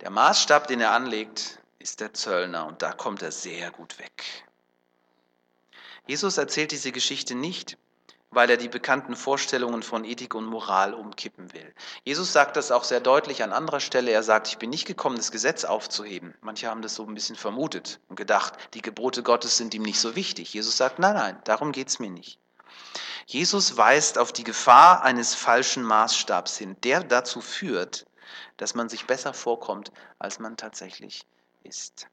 Der 0.00 0.10
Maßstab, 0.10 0.66
den 0.66 0.80
er 0.80 0.90
anlegt, 0.90 1.60
ist 1.78 2.00
der 2.00 2.12
Zöllner 2.12 2.66
und 2.66 2.82
da 2.82 2.90
kommt 2.90 3.22
er 3.22 3.30
sehr 3.30 3.70
gut 3.70 4.00
weg. 4.00 4.44
Jesus 6.08 6.38
erzählt 6.38 6.72
diese 6.72 6.90
Geschichte 6.90 7.36
nicht, 7.36 7.78
weil 8.30 8.50
er 8.50 8.56
die 8.56 8.68
bekannten 8.68 9.16
Vorstellungen 9.16 9.82
von 9.82 10.04
Ethik 10.04 10.34
und 10.34 10.44
Moral 10.44 10.94
umkippen 10.94 11.52
will. 11.52 11.74
Jesus 12.04 12.32
sagt 12.32 12.56
das 12.56 12.70
auch 12.70 12.84
sehr 12.84 13.00
deutlich 13.00 13.42
an 13.42 13.52
anderer 13.52 13.80
Stelle. 13.80 14.10
Er 14.10 14.22
sagt, 14.22 14.48
ich 14.48 14.58
bin 14.58 14.70
nicht 14.70 14.86
gekommen, 14.86 15.16
das 15.16 15.32
Gesetz 15.32 15.64
aufzuheben. 15.64 16.34
Manche 16.40 16.68
haben 16.68 16.82
das 16.82 16.94
so 16.94 17.06
ein 17.06 17.14
bisschen 17.14 17.36
vermutet 17.36 18.00
und 18.08 18.16
gedacht, 18.16 18.54
die 18.74 18.82
Gebote 18.82 19.22
Gottes 19.22 19.56
sind 19.56 19.74
ihm 19.74 19.82
nicht 19.82 20.00
so 20.00 20.16
wichtig. 20.16 20.52
Jesus 20.52 20.76
sagt, 20.76 20.98
nein, 20.98 21.14
nein, 21.14 21.40
darum 21.44 21.72
geht 21.72 21.88
es 21.88 21.98
mir 21.98 22.10
nicht. 22.10 22.38
Jesus 23.26 23.76
weist 23.76 24.18
auf 24.18 24.32
die 24.32 24.44
Gefahr 24.44 25.02
eines 25.02 25.34
falschen 25.34 25.82
Maßstabs 25.82 26.58
hin, 26.58 26.76
der 26.82 27.02
dazu 27.02 27.40
führt, 27.40 28.06
dass 28.56 28.74
man 28.74 28.88
sich 28.88 29.06
besser 29.06 29.34
vorkommt, 29.34 29.92
als 30.18 30.38
man 30.38 30.56
tatsächlich 30.56 31.26
ist. 31.62 32.08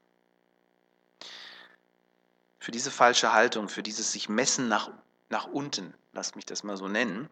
Für 2.58 2.72
diese 2.72 2.90
falsche 2.90 3.32
Haltung, 3.32 3.68
für 3.68 3.82
dieses 3.82 4.10
sich 4.12 4.28
messen 4.28 4.68
nach 4.68 4.90
nach 5.34 5.46
unten, 5.46 5.94
lasst 6.14 6.36
mich 6.36 6.46
das 6.46 6.62
mal 6.62 6.76
so 6.76 6.88
nennen, 6.88 7.28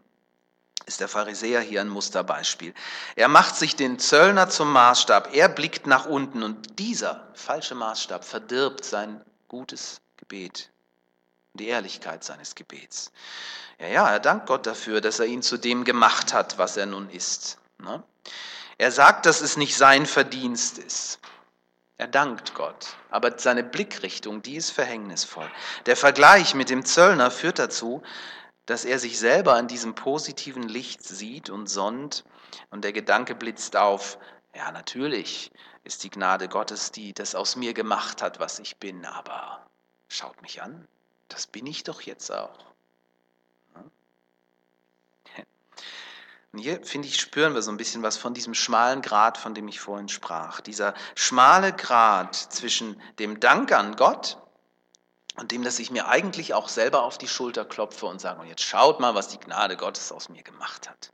ist 0.87 1.01
der 1.01 1.09
Pharisäer 1.09 1.61
hier 1.61 1.81
ein 1.81 1.89
Musterbeispiel. 1.89 2.75
Er 3.15 3.29
macht 3.29 3.57
sich 3.57 3.77
den 3.77 3.99
Zöllner 3.99 4.49
zum 4.49 4.73
Maßstab, 4.73 5.35
er 5.35 5.49
blickt 5.49 5.87
nach 5.87 6.07
unten 6.07 6.43
und 6.43 6.79
dieser 6.79 7.29
falsche 7.35 7.77
Maßstab 7.77 8.25
verdirbt 8.25 8.85
sein 8.85 9.25
gutes 9.49 10.01
Gebet, 10.17 10.71
die 11.55 11.69
Ehrlichkeit 11.69 12.25
seines 12.25 12.55
Gebets. 12.55 13.13
Ja, 13.79 13.87
ja, 13.87 14.11
er 14.11 14.21
dankt 14.21 14.47
Gott 14.47 14.67
dafür, 14.67 15.01
dass 15.01 15.21
er 15.21 15.27
ihn 15.27 15.43
zu 15.43 15.57
dem 15.57 15.85
gemacht 15.85 16.33
hat, 16.33 16.59
was 16.59 16.77
er 16.77 16.87
nun 16.87 17.09
ist. 17.11 17.59
Ne? 17.79 18.03
Er 18.79 18.91
sagt, 18.91 19.27
dass 19.27 19.41
es 19.41 19.57
nicht 19.57 19.77
sein 19.77 20.07
Verdienst 20.07 20.79
ist. 20.79 21.21
Er 21.99 22.09
dankt 22.09 22.55
Gott, 22.55 22.97
aber 23.11 23.39
seine 23.39 23.63
Blickrichtung, 23.63 24.43
die 24.43 24.57
ist 24.57 24.71
verhängnisvoll. 24.71 25.49
Der 25.87 25.97
Vergleich 25.97 26.55
mit 26.55 26.69
dem 26.69 26.85
Zöllner 26.85 27.31
führt 27.31 27.61
dazu, 27.61 28.03
dass 28.67 28.85
er 28.85 28.99
sich 28.99 29.19
selber 29.19 29.59
in 29.59 29.69
diesem 29.69 29.95
positiven 29.95 30.63
Licht 30.63 31.03
sieht 31.03 31.51
und 31.51 31.67
sonnt 31.69 32.25
und 32.71 32.85
der 32.85 32.93
Gedanke 32.93 33.35
blitzt 33.35 33.77
auf, 33.77 34.19
ja 34.55 34.71
natürlich 34.73 35.51
ist 35.85 36.05
die 36.05 36.11
Gnade 36.11 36.49
Gottes, 36.49 36.93
die 36.93 37.13
das 37.13 37.35
aus 37.35 37.57
mir 37.57 37.75
gemacht 37.75 38.23
hat, 38.23 38.39
was 38.39 38.59
ich 38.61 38.77
bin, 38.77 39.05
aber 39.05 39.67
schaut 40.09 40.41
mich 40.43 40.63
an, 40.63 40.87
das 41.29 41.47
bin 41.47 41.67
ich 41.67 41.83
doch 41.83 42.01
jetzt 42.03 42.31
auch. 42.31 42.73
Und 46.53 46.59
hier, 46.59 46.85
finde 46.85 47.09
ich, 47.09 47.19
spüren 47.19 47.55
wir 47.55 47.63
so 47.63 47.71
ein 47.71 47.79
bisschen 47.79 48.03
was 48.03 48.19
von 48.19 48.35
diesem 48.35 48.53
schmalen 48.53 49.01
Grat, 49.01 49.39
von 49.39 49.55
dem 49.55 49.69
ich 49.69 49.81
vorhin 49.81 50.11
sprach. 50.11 50.61
Dieser 50.61 50.93
schmale 51.15 51.73
Grat 51.73 52.35
zwischen 52.35 53.01
dem 53.19 53.41
Dank 53.41 53.73
an 53.73 53.97
Gott 53.97 54.42
und 55.37 55.51
dem, 55.51 55.63
dass 55.63 55.79
ich 55.79 55.91
mir 55.91 56.09
eigentlich 56.09 56.55
auch 56.55 56.69
selber 56.69 57.05
auf 57.05 57.19
die 57.19 57.29
Schulter 57.29 57.65
klopfe 57.65 58.07
und 58.07 58.21
sage, 58.21 58.41
und 58.41 58.49
jetzt 58.49 58.63
schaut 58.63 59.01
mal, 59.01 59.15
was 59.15 59.29
die 59.29 59.39
Gnade 59.39 59.77
Gottes 59.77 60.13
aus 60.13 60.29
mir 60.29 60.43
gemacht 60.43 60.89
hat. 60.89 61.13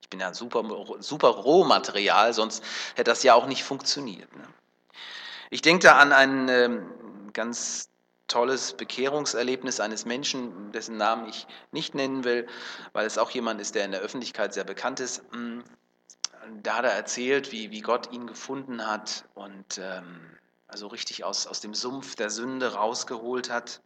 Ich 0.00 0.08
bin 0.08 0.20
ja 0.20 0.32
super, 0.32 0.64
super 1.00 1.28
Rohmaterial, 1.28 2.32
sonst 2.32 2.62
hätte 2.94 3.10
das 3.10 3.22
ja 3.22 3.34
auch 3.34 3.46
nicht 3.46 3.64
funktioniert. 3.64 4.34
Ne? 4.36 4.44
Ich 5.50 5.62
denke 5.62 5.82
da 5.86 5.98
an 5.98 6.12
einen 6.12 6.48
ähm, 6.48 7.32
ganz 7.32 7.90
tolles 8.28 8.74
Bekehrungserlebnis 8.74 9.80
eines 9.80 10.04
Menschen, 10.04 10.70
dessen 10.72 10.96
Namen 10.96 11.28
ich 11.28 11.46
nicht 11.72 11.94
nennen 11.94 12.24
will, 12.24 12.46
weil 12.92 13.06
es 13.06 13.18
auch 13.18 13.30
jemand 13.30 13.60
ist, 13.60 13.74
der 13.74 13.84
in 13.84 13.90
der 13.90 14.00
Öffentlichkeit 14.00 14.54
sehr 14.54 14.64
bekannt 14.64 15.00
ist. 15.00 15.22
Mm, 15.32 15.60
da 16.62 16.76
hat 16.76 16.84
er 16.84 16.92
erzählt, 16.92 17.52
wie, 17.52 17.70
wie 17.70 17.80
Gott 17.80 18.12
ihn 18.12 18.26
gefunden 18.26 18.86
hat 18.86 19.24
und 19.34 19.78
ähm, 19.78 20.38
also 20.68 20.86
richtig 20.86 21.24
aus, 21.24 21.46
aus 21.46 21.60
dem 21.60 21.74
Sumpf 21.74 22.14
der 22.14 22.30
Sünde 22.30 22.74
rausgeholt 22.74 23.50
hat. 23.50 23.80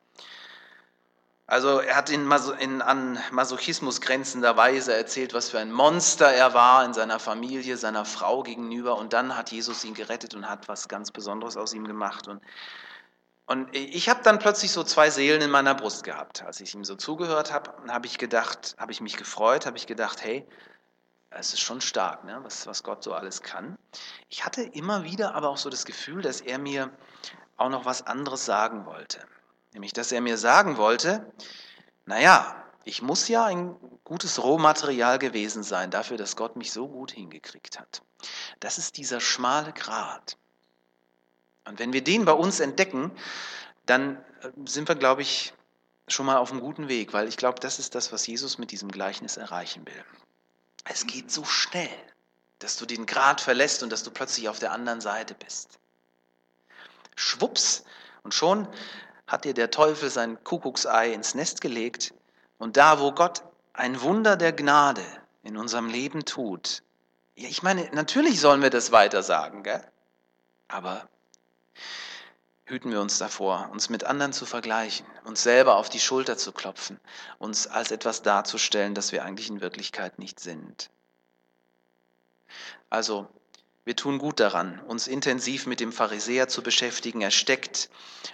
Also 1.47 1.81
er 1.81 1.97
hat 1.97 2.11
in, 2.11 2.31
in, 2.61 2.83
an 2.83 3.19
Masochismus 3.31 4.01
grenzender 4.01 4.57
Weise 4.57 4.95
erzählt, 4.95 5.35
was 5.35 5.51
für 5.51 5.59
ein 5.59 5.73
Monster 5.73 6.31
er 6.31 6.55
war 6.55 6.85
in 6.85 6.95
seiner 6.95 7.19
Familie, 7.19 7.77
seiner 7.77 8.05
Frau 8.05 8.43
gegenüber. 8.43 8.97
Und 8.97 9.13
dann 9.13 9.37
hat 9.37 9.51
Jesus 9.51 9.85
ihn 9.85 9.95
gerettet 9.95 10.35
und 10.35 10.49
hat 10.49 10.69
was 10.69 10.89
ganz 10.89 11.11
Besonderes 11.11 11.57
aus 11.57 11.73
ihm 11.73 11.87
gemacht. 11.87 12.29
Und 12.29 12.43
und 13.47 13.75
ich 13.75 14.09
habe 14.09 14.23
dann 14.23 14.39
plötzlich 14.39 14.73
so 14.73 14.83
zwei 14.83 15.11
Seelen 15.11 15.43
in 15.43 15.51
meiner 15.51 15.75
Brust 15.75 16.05
gehabt. 16.05 16.43
Als 16.43 16.61
ich 16.61 16.75
ihm 16.75 16.85
so 16.85 16.95
zugehört 16.95 17.53
habe, 17.53 17.71
habe 17.89 18.07
ich 18.07 18.17
gedacht, 18.17 18.75
habe 18.79 18.93
ich 18.93 19.01
mich 19.01 19.17
gefreut, 19.17 19.67
habe 19.67 19.77
ich 19.77 19.87
gedacht, 19.87 20.23
hey, 20.23 20.47
es 21.35 21.53
ist 21.53 21.61
schon 21.61 21.81
stark, 21.81 22.25
ne, 22.25 22.39
was, 22.43 22.67
was 22.67 22.83
Gott 22.83 23.03
so 23.03 23.15
alles 23.15 23.43
kann. 23.43 23.79
Ich 24.29 24.45
hatte 24.45 24.63
immer 24.63 25.05
wieder 25.05 25.35
aber 25.35 25.49
auch 25.49 25.57
so 25.57 25.71
das 25.71 25.85
Gefühl, 25.85 26.23
dass 26.23 26.41
er 26.41 26.59
mir 26.59 26.91
auch 27.57 27.69
noch 27.69 27.85
was 27.85 28.07
anderes 28.07 28.45
sagen 28.45 28.87
wollte. 28.87 29.21
Nämlich, 29.73 29.93
dass 29.93 30.13
er 30.13 30.21
mir 30.21 30.37
sagen 30.37 30.77
wollte, 30.77 31.33
naja, 32.05 32.57
ich 32.85 33.03
muss 33.03 33.29
ja 33.29 33.45
ein 33.45 33.77
gutes 34.05 34.43
Rohmaterial 34.43 35.19
gewesen 35.19 35.63
sein 35.63 35.91
dafür, 35.91 36.17
dass 36.17 36.37
Gott 36.37 36.57
mich 36.57 36.73
so 36.73 36.89
gut 36.89 37.13
hingekriegt 37.13 37.79
hat. 37.79 38.03
Das 38.61 38.79
ist 38.79 38.97
dieser 38.97 39.21
schmale 39.21 39.73
Grat. 39.73 40.37
Und 41.65 41.79
wenn 41.79 41.93
wir 41.93 42.03
den 42.03 42.25
bei 42.25 42.33
uns 42.33 42.61
entdecken, 42.61 43.13
dann 43.87 44.17
äh, 44.43 44.51
sind 44.67 44.89
wir, 44.89 44.97
glaube 44.97 45.23
ich, 45.23 45.55
schon 46.09 46.27
mal 46.27 46.37
auf 46.37 46.51
einem 46.51 46.61
guten 46.61 46.89
Weg, 46.89 47.13
weil 47.13 47.29
ich 47.29 47.37
glaube, 47.37 47.61
das 47.61 47.79
ist 47.79 47.95
das, 47.95 48.13
was 48.13 48.27
Jesus 48.27 48.59
mit 48.59 48.73
diesem 48.73 48.91
Gleichnis 48.91 49.37
erreichen 49.37 49.87
will. 49.87 50.05
Es 50.85 51.07
geht 51.07 51.31
so 51.31 51.45
schnell, 51.45 51.91
dass 52.59 52.77
du 52.77 52.87
den 52.87 53.07
Grat 53.07 53.41
verlässt 53.41 53.83
und 53.83 53.91
dass 53.91 54.03
du 54.03 54.11
plötzlich 54.11 54.49
auf 54.49 54.59
der 54.59 54.73
anderen 54.73 55.01
Seite 55.01 55.35
bist. 55.35 55.79
Schwupps, 57.17 57.85
und 58.23 58.35
schon 58.35 58.69
hat 59.27 59.45
dir 59.45 59.55
der 59.55 59.71
Teufel 59.71 60.11
sein 60.11 60.43
Kuckucksei 60.45 61.13
ins 61.13 61.35
Nest 61.35 61.61
gelegt 61.61 62.15
und 62.59 62.77
da, 62.77 63.01
wo 63.01 63.13
Gott 63.13 63.43
ein 63.73 64.01
Wunder 64.03 64.37
der 64.37 64.53
Gnade 64.53 65.05
in 65.43 65.57
unserem 65.57 65.89
Leben 65.89 66.25
tut, 66.25 66.83
ja, 67.35 67.49
ich 67.49 67.63
meine, 67.63 67.89
natürlich 67.93 68.41
sollen 68.41 68.63
wir 68.63 68.71
das 68.71 68.93
weiter 68.93 69.23
sagen, 69.23 69.63
gell? 69.63 69.83
aber 70.69 71.09
hüten 72.73 72.91
wir 72.91 73.03
uns 73.03 73.19
davor, 73.19 73.69
uns 73.71 73.91
mit 73.91 74.05
anderen 74.05 74.33
zu 74.33 74.47
vergleichen, 74.47 75.05
uns 75.25 75.43
selber 75.43 75.77
auf 75.77 75.91
die 75.91 76.01
Schulter 76.01 76.39
zu 76.39 76.53
klopfen, 76.53 76.99
uns 77.39 77.67
als 77.67 77.91
etwas 77.91 78.23
darzustellen, 78.23 78.95
das 78.95 79.13
wir 79.13 79.25
eigentlich 79.25 79.51
in 79.51 79.61
Wirklichkeit 79.61 80.19
nicht 80.19 80.41
sind. 80.41 80.89
Also, 82.89 83.29
wir 83.85 83.95
tun 83.95 84.17
gut 84.19 84.41
daran, 84.41 84.81
uns 84.87 85.07
intensiv 85.07 85.67
mit 85.67 85.81
dem 85.81 85.93
Pharisäer 85.93 86.49
zu 86.49 86.63
beschäftigen. 86.63 87.21
Er 87.21 87.31
steckt 87.31 87.91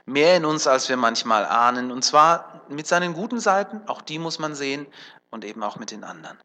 mehr 0.07 0.37
in 0.37 0.45
uns, 0.45 0.69
als 0.69 0.89
wir 0.89 0.97
manchmal 0.97 1.45
ahnen, 1.45 1.91
und 1.91 2.05
zwar 2.05 2.63
mit 2.69 2.87
seinen 2.87 3.15
guten 3.15 3.41
Seiten, 3.41 3.89
auch 3.89 4.03
die 4.03 4.21
muss 4.21 4.39
man 4.39 4.55
sehen, 4.55 4.87
und 5.31 5.45
eben 5.45 5.65
auch 5.65 5.77
mit 5.77 5.91
den 5.91 6.05
anderen. 6.05 6.39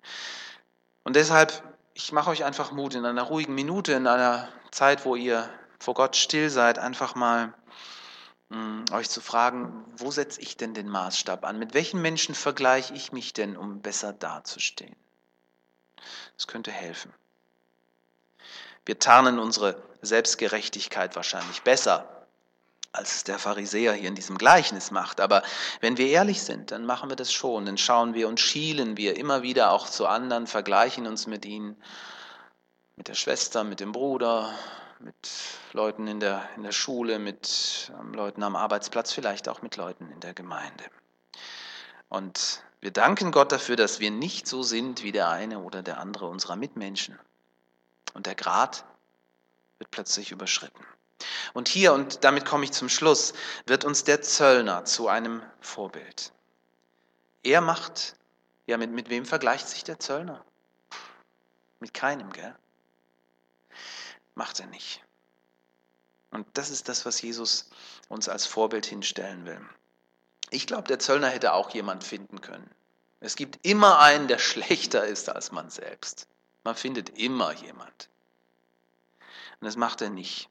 Und 1.03 1.15
deshalb, 1.15 1.61
ich 1.93 2.11
mache 2.11 2.31
euch 2.31 2.43
einfach 2.43 2.71
Mut 2.71 2.95
in 2.95 3.05
einer 3.05 3.23
ruhigen 3.23 3.53
Minute, 3.53 3.93
in 3.93 4.07
einer 4.07 4.49
Zeit, 4.71 5.05
wo 5.05 5.15
ihr 5.15 5.47
vor 5.83 5.95
Gott 5.95 6.15
still 6.15 6.49
seid, 6.49 6.79
einfach 6.79 7.13
mal 7.13 7.53
mm, 8.47 8.85
euch 8.93 9.09
zu 9.09 9.19
fragen, 9.19 9.83
wo 9.97 10.11
setze 10.11 10.39
ich 10.39 10.55
denn 10.55 10.73
den 10.73 10.87
Maßstab 10.87 11.43
an? 11.43 11.59
Mit 11.59 11.73
welchen 11.73 12.01
Menschen 12.01 12.35
vergleiche 12.35 12.93
ich 12.93 13.11
mich 13.11 13.33
denn, 13.33 13.57
um 13.57 13.81
besser 13.81 14.13
dazustehen? 14.13 14.95
Das 16.37 16.47
könnte 16.47 16.71
helfen. 16.71 17.13
Wir 18.85 18.97
tarnen 18.97 19.39
unsere 19.39 19.75
Selbstgerechtigkeit 20.01 21.17
wahrscheinlich 21.17 21.63
besser, 21.63 22.27
als 22.93 23.17
es 23.17 23.23
der 23.25 23.37
Pharisäer 23.37 23.91
hier 23.91 24.07
in 24.07 24.15
diesem 24.15 24.37
Gleichnis 24.37 24.89
macht. 24.89 25.19
Aber 25.19 25.43
wenn 25.81 25.97
wir 25.97 26.07
ehrlich 26.07 26.43
sind, 26.43 26.71
dann 26.71 26.85
machen 26.85 27.09
wir 27.09 27.17
das 27.17 27.33
schon. 27.33 27.65
Dann 27.65 27.77
schauen 27.77 28.13
wir 28.13 28.29
und 28.29 28.39
schielen 28.39 28.95
wir 28.95 29.17
immer 29.17 29.41
wieder 29.41 29.71
auch 29.71 29.89
zu 29.89 30.07
anderen, 30.07 30.47
vergleichen 30.47 31.07
uns 31.07 31.27
mit 31.27 31.43
ihnen, 31.43 31.75
mit 32.95 33.09
der 33.09 33.15
Schwester, 33.15 33.65
mit 33.65 33.81
dem 33.81 33.91
Bruder, 33.91 34.53
mit 35.03 35.15
Leuten 35.73 36.07
in 36.07 36.19
der, 36.19 36.49
in 36.55 36.63
der 36.63 36.71
Schule, 36.71 37.19
mit 37.19 37.91
ähm, 37.99 38.13
Leuten 38.13 38.41
am 38.41 38.55
Arbeitsplatz, 38.55 39.11
vielleicht 39.11 39.49
auch 39.49 39.61
mit 39.61 39.75
Leuten 39.75 40.09
in 40.09 40.19
der 40.21 40.33
Gemeinde. 40.33 40.85
Und 42.09 42.63
wir 42.79 42.91
danken 42.91 43.31
Gott 43.31 43.51
dafür, 43.51 43.75
dass 43.75 43.99
wir 43.99 44.11
nicht 44.11 44.47
so 44.47 44.63
sind 44.63 45.03
wie 45.03 45.11
der 45.11 45.29
eine 45.29 45.59
oder 45.59 45.83
der 45.83 45.99
andere 45.99 46.27
unserer 46.27 46.55
Mitmenschen. 46.55 47.19
Und 48.13 48.27
der 48.27 48.35
Grad 48.35 48.85
wird 49.77 49.91
plötzlich 49.91 50.31
überschritten. 50.31 50.85
Und 51.53 51.67
hier, 51.67 51.93
und 51.93 52.23
damit 52.23 52.45
komme 52.45 52.65
ich 52.65 52.71
zum 52.71 52.89
Schluss, 52.89 53.33
wird 53.65 53.85
uns 53.85 54.03
der 54.03 54.21
Zöllner 54.21 54.85
zu 54.85 55.07
einem 55.07 55.41
Vorbild. 55.59 56.31
Er 57.43 57.61
macht, 57.61 58.15
ja, 58.67 58.77
mit, 58.77 58.91
mit 58.91 59.09
wem 59.09 59.25
vergleicht 59.25 59.67
sich 59.67 59.83
der 59.83 59.99
Zöllner? 59.99 60.43
Mit 61.79 61.93
keinem, 61.93 62.31
gell? 62.31 62.55
Macht 64.35 64.59
er 64.59 64.67
nicht. 64.67 65.03
Und 66.31 66.47
das 66.53 66.69
ist 66.69 66.89
das, 66.89 67.05
was 67.05 67.21
Jesus 67.21 67.69
uns 68.09 68.27
als 68.27 68.45
Vorbild 68.45 68.85
hinstellen 68.85 69.45
will. 69.45 69.61
Ich 70.49 70.67
glaube, 70.67 70.87
der 70.87 70.99
Zöllner 70.99 71.29
hätte 71.29 71.53
auch 71.53 71.69
jemand 71.71 72.03
finden 72.03 72.41
können. 72.41 72.69
Es 73.19 73.35
gibt 73.35 73.65
immer 73.65 73.99
einen, 73.99 74.27
der 74.27 74.39
schlechter 74.39 75.05
ist 75.05 75.29
als 75.29 75.51
man 75.51 75.69
selbst. 75.69 76.27
Man 76.63 76.75
findet 76.75 77.17
immer 77.17 77.53
jemand. 77.53 78.09
Und 79.59 79.65
das 79.65 79.75
macht 79.75 80.01
er 80.01 80.09
nicht. 80.09 80.49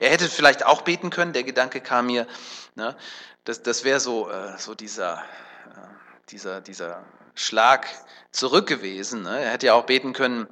Er 0.00 0.10
hätte 0.10 0.28
vielleicht 0.28 0.64
auch 0.66 0.82
beten 0.82 1.10
können, 1.10 1.32
der 1.32 1.44
Gedanke 1.44 1.80
kam 1.80 2.06
mir, 2.06 2.26
ne, 2.74 2.96
das, 3.44 3.62
das 3.62 3.84
wäre 3.84 4.00
so, 4.00 4.28
äh, 4.28 4.58
so 4.58 4.74
dieser, 4.74 5.18
äh, 5.18 6.30
dieser, 6.30 6.60
dieser 6.60 7.04
Schlag 7.34 7.86
zurück 8.32 8.66
gewesen. 8.66 9.22
Ne? 9.22 9.40
Er 9.40 9.52
hätte 9.52 9.66
ja 9.66 9.74
auch 9.74 9.86
beten 9.86 10.12
können, 10.12 10.46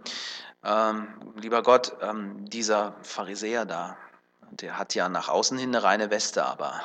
ähm, 0.65 1.33
lieber 1.37 1.63
Gott, 1.63 1.97
ähm, 2.01 2.49
dieser 2.49 2.95
Pharisäer 3.03 3.65
da, 3.65 3.97
der 4.51 4.79
hat 4.79 4.95
ja 4.95 5.09
nach 5.09 5.29
außen 5.29 5.59
hin 5.59 5.71
eine 5.71 5.83
reine 5.83 6.11
Weste, 6.11 6.45
aber 6.45 6.81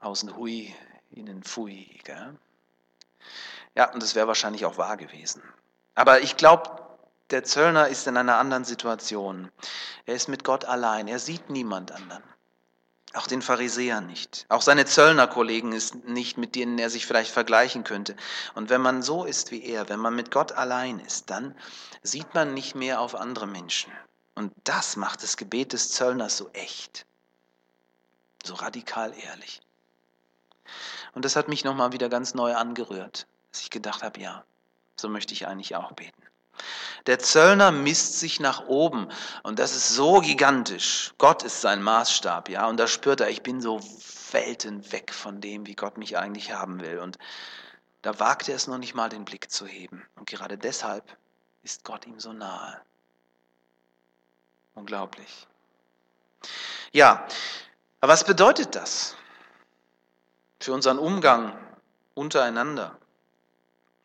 außen 0.00 0.36
hui, 0.36 0.74
innen 1.10 1.42
fui. 1.42 1.98
Gell? 2.04 2.36
Ja, 3.74 3.92
und 3.92 4.02
das 4.02 4.14
wäre 4.14 4.26
wahrscheinlich 4.26 4.64
auch 4.64 4.78
wahr 4.78 4.96
gewesen. 4.96 5.42
Aber 5.94 6.20
ich 6.20 6.36
glaube, 6.36 6.70
der 7.30 7.42
Zöllner 7.42 7.88
ist 7.88 8.06
in 8.06 8.16
einer 8.16 8.38
anderen 8.38 8.64
Situation. 8.64 9.50
Er 10.04 10.14
ist 10.14 10.28
mit 10.28 10.44
Gott 10.44 10.64
allein. 10.64 11.08
Er 11.08 11.18
sieht 11.18 11.50
niemand 11.50 11.90
anderen. 11.90 12.22
Auch 13.16 13.26
den 13.26 13.40
Pharisäer 13.40 14.02
nicht. 14.02 14.44
Auch 14.50 14.60
seine 14.60 14.84
Zöllnerkollegen 14.84 15.72
ist 15.72 15.94
nicht, 16.04 16.36
mit 16.36 16.54
denen 16.54 16.78
er 16.78 16.90
sich 16.90 17.06
vielleicht 17.06 17.30
vergleichen 17.30 17.82
könnte. 17.82 18.14
Und 18.54 18.68
wenn 18.68 18.82
man 18.82 19.00
so 19.00 19.24
ist 19.24 19.50
wie 19.50 19.64
er, 19.64 19.88
wenn 19.88 20.00
man 20.00 20.14
mit 20.14 20.30
Gott 20.30 20.52
allein 20.52 21.00
ist, 21.00 21.30
dann 21.30 21.56
sieht 22.02 22.34
man 22.34 22.52
nicht 22.52 22.74
mehr 22.74 23.00
auf 23.00 23.14
andere 23.14 23.46
Menschen. 23.46 23.90
Und 24.34 24.52
das 24.64 24.96
macht 24.96 25.22
das 25.22 25.38
Gebet 25.38 25.72
des 25.72 25.92
Zöllners 25.92 26.36
so 26.36 26.50
echt. 26.52 27.06
So 28.44 28.52
radikal 28.52 29.14
ehrlich. 29.18 29.62
Und 31.14 31.24
das 31.24 31.36
hat 31.36 31.48
mich 31.48 31.64
nochmal 31.64 31.92
wieder 31.92 32.10
ganz 32.10 32.34
neu 32.34 32.54
angerührt, 32.54 33.26
dass 33.50 33.62
ich 33.62 33.70
gedacht 33.70 34.02
habe, 34.02 34.20
ja, 34.20 34.44
so 34.94 35.08
möchte 35.08 35.32
ich 35.32 35.46
eigentlich 35.46 35.74
auch 35.74 35.92
beten. 35.92 36.25
Der 37.06 37.18
Zöllner 37.18 37.70
misst 37.70 38.18
sich 38.18 38.40
nach 38.40 38.66
oben 38.66 39.08
und 39.42 39.58
das 39.58 39.74
ist 39.74 39.90
so 39.90 40.20
gigantisch. 40.20 41.14
Gott 41.18 41.42
ist 41.42 41.60
sein 41.60 41.82
Maßstab, 41.82 42.48
ja, 42.48 42.66
und 42.66 42.78
da 42.78 42.86
spürt 42.88 43.20
er, 43.20 43.30
ich 43.30 43.42
bin 43.42 43.60
so 43.60 43.80
Welten 44.32 44.90
weg 44.92 45.12
von 45.14 45.40
dem, 45.40 45.66
wie 45.66 45.74
Gott 45.74 45.98
mich 45.98 46.18
eigentlich 46.18 46.52
haben 46.52 46.80
will. 46.80 46.98
Und 46.98 47.18
da 48.02 48.18
wagt 48.18 48.48
er 48.48 48.56
es 48.56 48.66
noch 48.66 48.78
nicht 48.78 48.94
mal, 48.94 49.08
den 49.08 49.24
Blick 49.24 49.50
zu 49.50 49.66
heben. 49.66 50.04
Und 50.16 50.28
gerade 50.28 50.58
deshalb 50.58 51.16
ist 51.62 51.84
Gott 51.84 52.06
ihm 52.06 52.20
so 52.20 52.32
nahe. 52.32 52.80
Unglaublich. 54.74 55.46
Ja, 56.92 57.26
aber 58.00 58.12
was 58.12 58.24
bedeutet 58.24 58.74
das 58.74 59.16
für 60.60 60.72
unseren 60.72 60.98
Umgang 60.98 61.56
untereinander? 62.14 62.98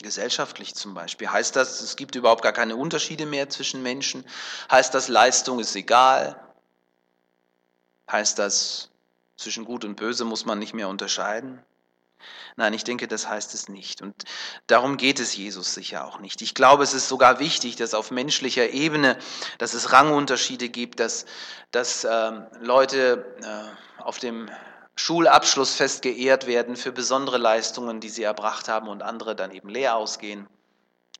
Gesellschaftlich 0.02 0.76
zum 0.76 0.94
Beispiel. 0.94 1.30
Heißt 1.30 1.56
das, 1.56 1.82
es 1.82 1.96
gibt 1.96 2.16
überhaupt 2.16 2.42
gar 2.42 2.54
keine 2.54 2.76
Unterschiede 2.76 3.26
mehr 3.26 3.50
zwischen 3.50 3.82
Menschen? 3.84 4.26
Heißt 4.70 4.94
das, 4.94 5.08
Leistung 5.08 5.60
ist 5.60 5.76
egal? 5.76 6.40
Heißt 8.12 8.40
das, 8.40 8.90
zwischen 9.38 9.66
Gut 9.66 9.86
und 9.86 9.96
Böse 9.96 10.26
muss 10.26 10.46
man 10.46 10.60
nicht 10.60 10.74
mehr 10.74 10.88
unterscheiden? 10.88 11.64
Nein, 12.56 12.74
ich 12.74 12.84
denke, 12.84 13.08
das 13.08 13.28
heißt 13.28 13.54
es 13.54 13.70
nicht. 13.70 14.02
Und 14.02 14.14
darum 14.68 14.98
geht 14.98 15.20
es 15.20 15.36
Jesus 15.36 15.74
sicher 15.74 16.06
auch 16.06 16.20
nicht. 16.20 16.42
Ich 16.42 16.54
glaube, 16.54 16.84
es 16.84 16.94
ist 16.94 17.08
sogar 17.08 17.40
wichtig, 17.40 17.76
dass 17.76 17.94
auf 17.94 18.12
menschlicher 18.12 18.70
Ebene, 18.70 19.18
dass 19.58 19.74
es 19.74 19.92
Rangunterschiede 19.92 20.70
gibt, 20.70 21.00
dass, 21.00 21.26
dass 21.72 22.06
ähm, 22.10 22.46
Leute 22.60 23.26
äh, 23.42 24.02
auf 24.04 24.20
dem 24.20 24.50
Schulabschlussfest 25.02 26.04
geehrt 26.04 26.46
werden 26.46 26.76
für 26.76 26.92
besondere 26.92 27.40
Leistungen, 27.40 28.02
die 28.02 28.10
sie 28.10 28.22
erbracht 28.22 28.68
haben 28.68 28.88
und 28.88 29.02
andere 29.02 29.36
dann 29.36 29.50
eben 29.50 29.68
leer 29.68 29.96
ausgehen, 29.96 30.48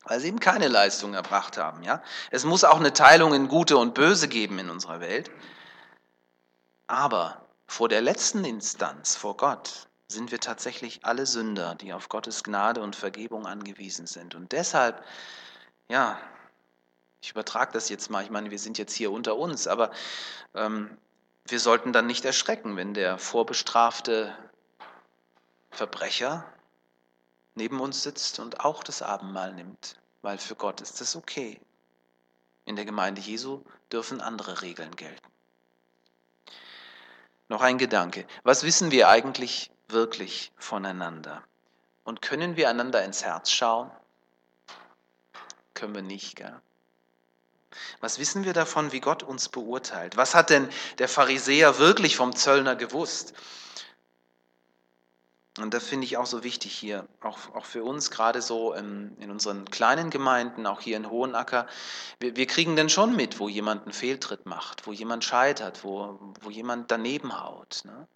weil 0.04 0.20
sie 0.20 0.28
eben 0.28 0.38
keine 0.38 0.68
Leistung 0.68 1.14
erbracht 1.14 1.56
haben. 1.56 1.82
Ja? 1.82 2.00
Es 2.30 2.44
muss 2.44 2.62
auch 2.62 2.78
eine 2.78 2.92
Teilung 2.92 3.34
in 3.34 3.48
Gute 3.48 3.76
und 3.76 3.94
Böse 3.94 4.28
geben 4.28 4.60
in 4.60 4.70
unserer 4.70 5.00
Welt. 5.00 5.32
Aber 6.86 7.44
vor 7.66 7.88
der 7.88 8.02
letzten 8.02 8.44
Instanz, 8.44 9.16
vor 9.16 9.36
Gott, 9.36 9.88
sind 10.06 10.30
wir 10.30 10.38
tatsächlich 10.38 11.04
alle 11.04 11.26
Sünder, 11.26 11.74
die 11.74 11.92
auf 11.92 12.08
Gottes 12.08 12.44
Gnade 12.44 12.82
und 12.82 12.94
Vergebung 12.94 13.46
angewiesen 13.46 14.06
sind. 14.06 14.36
Und 14.36 14.52
deshalb, 14.52 15.02
ja, 15.88 16.20
ich 17.20 17.32
übertrage 17.32 17.72
das 17.72 17.88
jetzt 17.88 18.10
mal, 18.10 18.22
ich 18.22 18.30
meine, 18.30 18.52
wir 18.52 18.60
sind 18.60 18.78
jetzt 18.78 18.94
hier 18.94 19.10
unter 19.10 19.36
uns, 19.36 19.66
aber 19.66 19.90
ähm, 20.54 20.96
wir 21.46 21.60
sollten 21.60 21.92
dann 21.92 22.06
nicht 22.06 22.24
erschrecken, 22.24 22.76
wenn 22.76 22.94
der 22.94 23.18
vorbestrafte 23.18 24.36
Verbrecher 25.70 26.46
neben 27.54 27.80
uns 27.80 28.02
sitzt 28.02 28.38
und 28.38 28.60
auch 28.60 28.82
das 28.82 29.02
Abendmahl 29.02 29.52
nimmt, 29.52 29.96
weil 30.22 30.38
für 30.38 30.54
Gott 30.54 30.80
ist 30.80 31.00
das 31.00 31.16
okay. 31.16 31.60
In 32.64 32.76
der 32.76 32.84
Gemeinde 32.84 33.20
Jesu 33.20 33.62
dürfen 33.90 34.20
andere 34.20 34.62
Regeln 34.62 34.94
gelten. 34.96 35.26
Noch 37.48 37.60
ein 37.60 37.76
Gedanke. 37.76 38.26
Was 38.44 38.62
wissen 38.62 38.90
wir 38.92 39.08
eigentlich 39.08 39.70
wirklich 39.88 40.52
voneinander? 40.56 41.42
Und 42.04 42.22
können 42.22 42.56
wir 42.56 42.70
einander 42.70 43.04
ins 43.04 43.24
Herz 43.24 43.50
schauen? 43.50 43.90
Können 45.74 45.94
wir 45.94 46.02
nicht, 46.02 46.36
gell? 46.36 46.60
Was 48.00 48.18
wissen 48.18 48.44
wir 48.44 48.52
davon, 48.52 48.92
wie 48.92 49.00
Gott 49.00 49.22
uns 49.22 49.48
beurteilt? 49.48 50.16
Was 50.16 50.34
hat 50.34 50.50
denn 50.50 50.68
der 50.98 51.08
Pharisäer 51.08 51.78
wirklich 51.78 52.16
vom 52.16 52.34
Zöllner 52.34 52.76
gewusst? 52.76 53.34
Und 55.58 55.74
das 55.74 55.86
finde 55.86 56.06
ich 56.06 56.16
auch 56.16 56.24
so 56.24 56.44
wichtig 56.44 56.72
hier, 56.72 57.06
auch, 57.20 57.54
auch 57.54 57.66
für 57.66 57.84
uns, 57.84 58.10
gerade 58.10 58.40
so 58.40 58.72
in, 58.72 59.14
in 59.18 59.30
unseren 59.30 59.66
kleinen 59.66 60.08
Gemeinden, 60.08 60.66
auch 60.66 60.80
hier 60.80 60.96
in 60.96 61.10
Hohenacker. 61.10 61.66
Wir, 62.20 62.36
wir 62.36 62.46
kriegen 62.46 62.74
denn 62.74 62.88
schon 62.88 63.14
mit, 63.14 63.38
wo 63.38 63.50
jemand 63.50 63.82
einen 63.82 63.92
Fehltritt 63.92 64.46
macht, 64.46 64.86
wo 64.86 64.92
jemand 64.92 65.24
scheitert, 65.24 65.84
wo, 65.84 66.18
wo 66.40 66.48
jemand 66.48 66.90
daneben 66.90 67.38
haut. 67.38 67.82
Ne? 67.84 68.08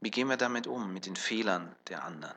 Wie 0.00 0.10
gehen 0.10 0.28
wir 0.28 0.38
damit 0.38 0.66
um, 0.66 0.94
mit 0.94 1.04
den 1.04 1.16
Fehlern 1.16 1.76
der 1.88 2.02
anderen? 2.02 2.36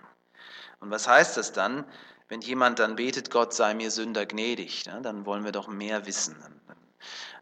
Und 0.81 0.91
was 0.91 1.07
heißt 1.07 1.37
das 1.37 1.53
dann? 1.53 1.85
Wenn 2.29 2.41
jemand 2.41 2.79
dann 2.79 2.95
betet, 2.95 3.31
Gott 3.31 3.53
sei 3.53 3.73
mir 3.73 3.91
Sünder 3.91 4.25
gnädig, 4.25 4.85
ne, 4.85 5.01
dann 5.01 5.25
wollen 5.25 5.43
wir 5.43 5.51
doch 5.51 5.67
mehr 5.67 6.05
wissen. 6.05 6.35
Dann 6.41 6.77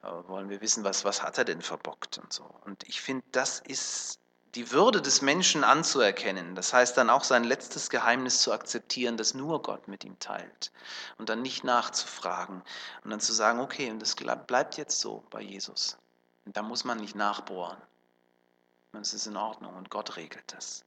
äh, 0.03 0.27
wollen 0.27 0.49
wir 0.49 0.61
wissen, 0.61 0.83
was, 0.83 1.05
was 1.05 1.21
hat 1.21 1.37
er 1.37 1.45
denn 1.45 1.61
verbockt 1.61 2.17
und 2.17 2.33
so. 2.33 2.43
Und 2.65 2.83
ich 2.87 3.01
finde, 3.01 3.23
das 3.31 3.59
ist 3.59 4.19
die 4.55 4.71
Würde 4.71 5.01
des 5.01 5.21
Menschen 5.21 5.63
anzuerkennen. 5.63 6.55
Das 6.55 6.73
heißt 6.73 6.97
dann 6.97 7.09
auch 7.09 7.23
sein 7.23 7.43
letztes 7.43 7.89
Geheimnis 7.89 8.41
zu 8.41 8.51
akzeptieren, 8.51 9.15
das 9.15 9.33
nur 9.33 9.61
Gott 9.61 9.87
mit 9.87 10.03
ihm 10.03 10.19
teilt. 10.19 10.71
Und 11.17 11.29
dann 11.29 11.41
nicht 11.41 11.63
nachzufragen 11.63 12.61
und 13.03 13.11
dann 13.11 13.21
zu 13.21 13.33
sagen, 13.33 13.59
okay, 13.59 13.89
und 13.89 13.99
das 14.01 14.15
bleibt 14.15 14.77
jetzt 14.77 14.99
so 14.99 15.23
bei 15.29 15.41
Jesus. 15.41 15.97
Und 16.45 16.57
da 16.57 16.63
muss 16.63 16.83
man 16.83 16.97
nicht 16.97 17.15
nachbohren. 17.15 17.77
Es 18.99 19.13
ist 19.13 19.25
in 19.25 19.37
Ordnung 19.37 19.75
und 19.75 19.89
Gott 19.89 20.17
regelt 20.17 20.53
das. 20.53 20.83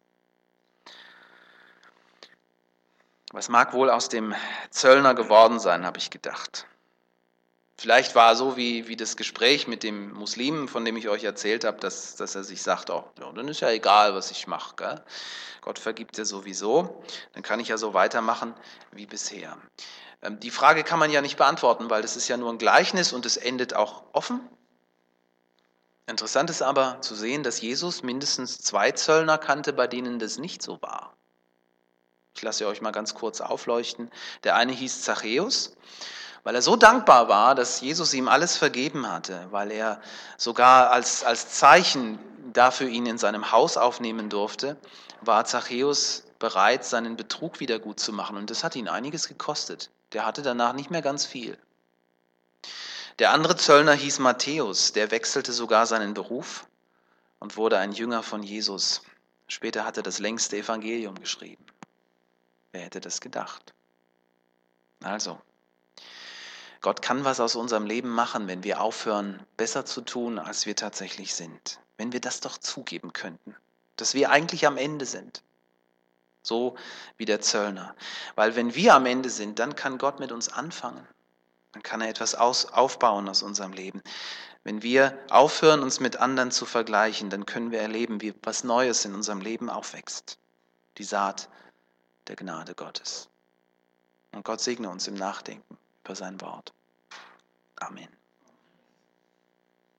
Was 3.35 3.49
mag 3.49 3.73
wohl 3.73 3.91
aus 3.91 4.09
dem 4.09 4.33
Zöllner 4.71 5.13
geworden 5.13 5.59
sein, 5.59 5.85
habe 5.85 5.99
ich 5.99 6.11
gedacht. 6.11 6.69
Vielleicht 7.77 8.15
war 8.15 8.37
so 8.37 8.57
wie, 8.57 8.87
wie 8.87 8.95
das 8.95 9.17
Gespräch 9.17 9.67
mit 9.67 9.83
dem 9.83 10.13
Muslimen, 10.13 10.69
von 10.69 10.85
dem 10.85 10.97
ich 10.97 11.09
euch 11.09 11.25
erzählt 11.25 11.65
habe, 11.65 11.81
dass, 11.81 12.15
dass 12.15 12.37
er 12.37 12.45
sich 12.45 12.63
sagt, 12.63 12.91
oh, 12.91 13.03
dann 13.17 13.49
ist 13.49 13.59
ja 13.59 13.71
egal, 13.71 14.15
was 14.15 14.31
ich 14.31 14.47
mache. 14.47 15.03
Gott 15.63 15.81
vergibt 15.81 16.17
ja 16.17 16.25
sowieso, 16.25 17.03
dann 17.33 17.43
kann 17.43 17.59
ich 17.59 17.67
ja 17.67 17.77
so 17.77 17.93
weitermachen 17.93 18.55
wie 18.93 19.07
bisher. 19.07 19.59
Ähm, 20.23 20.39
die 20.39 20.53
Frage 20.53 20.85
kann 20.85 21.01
man 21.01 21.11
ja 21.11 21.21
nicht 21.21 21.37
beantworten, 21.37 21.91
weil 21.91 22.03
das 22.03 22.15
ist 22.15 22.29
ja 22.29 22.37
nur 22.37 22.53
ein 22.53 22.59
Gleichnis 22.59 23.13
und 23.13 23.27
es 23.27 23.37
endet 23.37 23.75
auch 23.75 24.05
offen. 24.13 24.49
Interessant 26.07 26.51
ist 26.51 26.63
aber 26.63 27.01
zu 27.01 27.17
sehen, 27.17 27.43
dass 27.43 27.61
Jesus 27.61 28.05
mindestens 28.05 28.59
zwei 28.59 28.93
Zöllner 28.93 29.39
kannte, 29.39 29.73
bei 29.73 29.89
denen 29.89 30.21
das 30.21 30.39
nicht 30.39 30.63
so 30.63 30.81
war. 30.81 31.17
Ich 32.35 32.43
lasse 32.43 32.67
euch 32.67 32.81
mal 32.81 32.91
ganz 32.91 33.15
kurz 33.15 33.41
aufleuchten. 33.41 34.11
Der 34.43 34.57
eine 34.57 34.73
hieß 34.73 35.03
Zachäus, 35.03 35.77
weil 36.43 36.57
er 36.57 36.63
so 36.63 36.75
dankbar 36.75 37.29
war, 37.29 37.55
dass 37.55 37.81
Jesus 37.81 38.13
ihm 38.13 38.29
alles 38.29 38.57
vergeben 38.57 39.11
hatte, 39.11 39.47
weil 39.51 39.71
er 39.71 40.01
sogar 40.37 40.91
als, 40.91 41.23
als 41.23 41.51
Zeichen 41.51 42.19
dafür 42.53 42.89
ihn 42.89 43.07
in 43.07 43.19
seinem 43.19 43.53
Haus 43.53 43.77
aufnehmen 43.77 44.31
durfte, 44.31 44.77
war 45.21 45.45
Zachäus 45.45 46.25
bereit, 46.41 46.85
seinen 46.85 47.17
Betrug 47.17 47.61
wieder 47.61 47.79
gut 47.79 48.01
zu 48.01 48.13
machen. 48.13 48.37
Und 48.37 48.51
das 48.51 48.65
hat 48.65 48.75
ihn 48.77 48.89
einiges 48.89 49.29
gekostet. 49.29 49.91
Der 50.13 50.27
hatte 50.27 50.43
danach 50.43 50.73
nicht 50.73 50.91
mehr 50.91 51.03
ganz 51.03 51.25
viel. 51.25 51.57
Der 53.21 53.31
andere 53.31 53.57
Zöllner 53.57 53.93
hieß 53.93 54.19
Matthäus, 54.19 54.93
der 54.93 55.13
wechselte 55.13 55.53
sogar 55.53 55.87
seinen 55.87 56.15
Beruf 56.15 56.67
und 57.39 57.57
wurde 57.57 57.79
ein 57.79 57.93
Jünger 57.93 58.25
von 58.25 58.43
Jesus. 58.43 59.03
Später 59.47 59.85
hat 59.85 59.97
er 59.97 60.03
das 60.03 60.19
längste 60.19 60.57
Evangelium 60.57 61.15
geschrieben. 61.21 61.65
Wer 62.75 62.83
hätte 62.83 63.01
das 63.01 63.21
gedacht? 63.21 63.73
Also, 65.01 65.41
Gott 66.81 67.03
kann 67.03 67.25
was 67.25 67.39
aus 67.39 67.55
unserem 67.55 67.87
Leben 67.87 68.09
machen, 68.09 68.49
wenn 68.49 68.65
wir 68.65 68.81
aufhören, 68.81 69.41
besser 69.57 69.87
zu 69.87 70.01
tun, 70.01 70.41
als 70.41 70.67
wir 70.67 70.75
tatsächlich 70.75 71.37
sind. 71.37 71.79
Wenn 71.99 72.13
wir 72.13 72.21
das 72.21 72.41
doch 72.41 72.59
zugeben 72.59 73.13
könnten, 73.13 73.55
dass 73.95 74.15
wir 74.15 74.31
eigentlich 74.31 74.67
am 74.67 74.77
Ende 74.77 75.07
sind. 75.07 75.45
So 76.43 76.77
wie 77.17 77.27
der 77.27 77.41
Zöllner. 77.41 77.95
Weil 78.35 78.57
wenn 78.57 78.75
wir 78.75 78.95
am 78.95 79.07
Ende 79.07 79.31
sind, 79.31 79.61
dann 79.61 79.77
kann 79.77 79.97
Gott 79.97 80.19
mit 80.19 80.33
uns 80.33 80.49
anfangen. 80.49 81.07
Dann 81.71 81.85
kann 81.85 82.01
er 82.01 82.09
etwas 82.09 82.35
aus, 82.35 82.67
aufbauen 82.67 83.29
aus 83.29 83.45
unserem 83.45 83.73
Leben. 83.73 84.03
Wenn 84.65 84.83
wir 84.83 85.17
aufhören, 85.31 85.85
uns 85.85 86.01
mit 86.01 86.17
anderen 86.17 86.51
zu 86.51 86.67
vergleichen, 86.67 87.31
dann 87.31 87.47
können 87.47 87.71
wir 87.71 87.81
erleben, 87.81 88.21
wie 88.21 88.35
was 88.43 88.65
Neues 88.65 89.05
in 89.05 89.15
unserem 89.15 89.41
Leben 89.41 89.71
aufwächst. 89.71 90.39
Die 90.99 91.05
Saat 91.05 91.49
der 92.27 92.37
Gnade 92.37 92.75
Gottes. 92.75 93.29
Und 94.33 94.45
Gott 94.45 94.61
segne 94.61 94.89
uns 94.89 95.07
im 95.07 95.15
Nachdenken 95.15 95.79
über 96.05 96.15
sein 96.15 96.41
Wort. 96.41 96.73
Amen. 97.77 98.09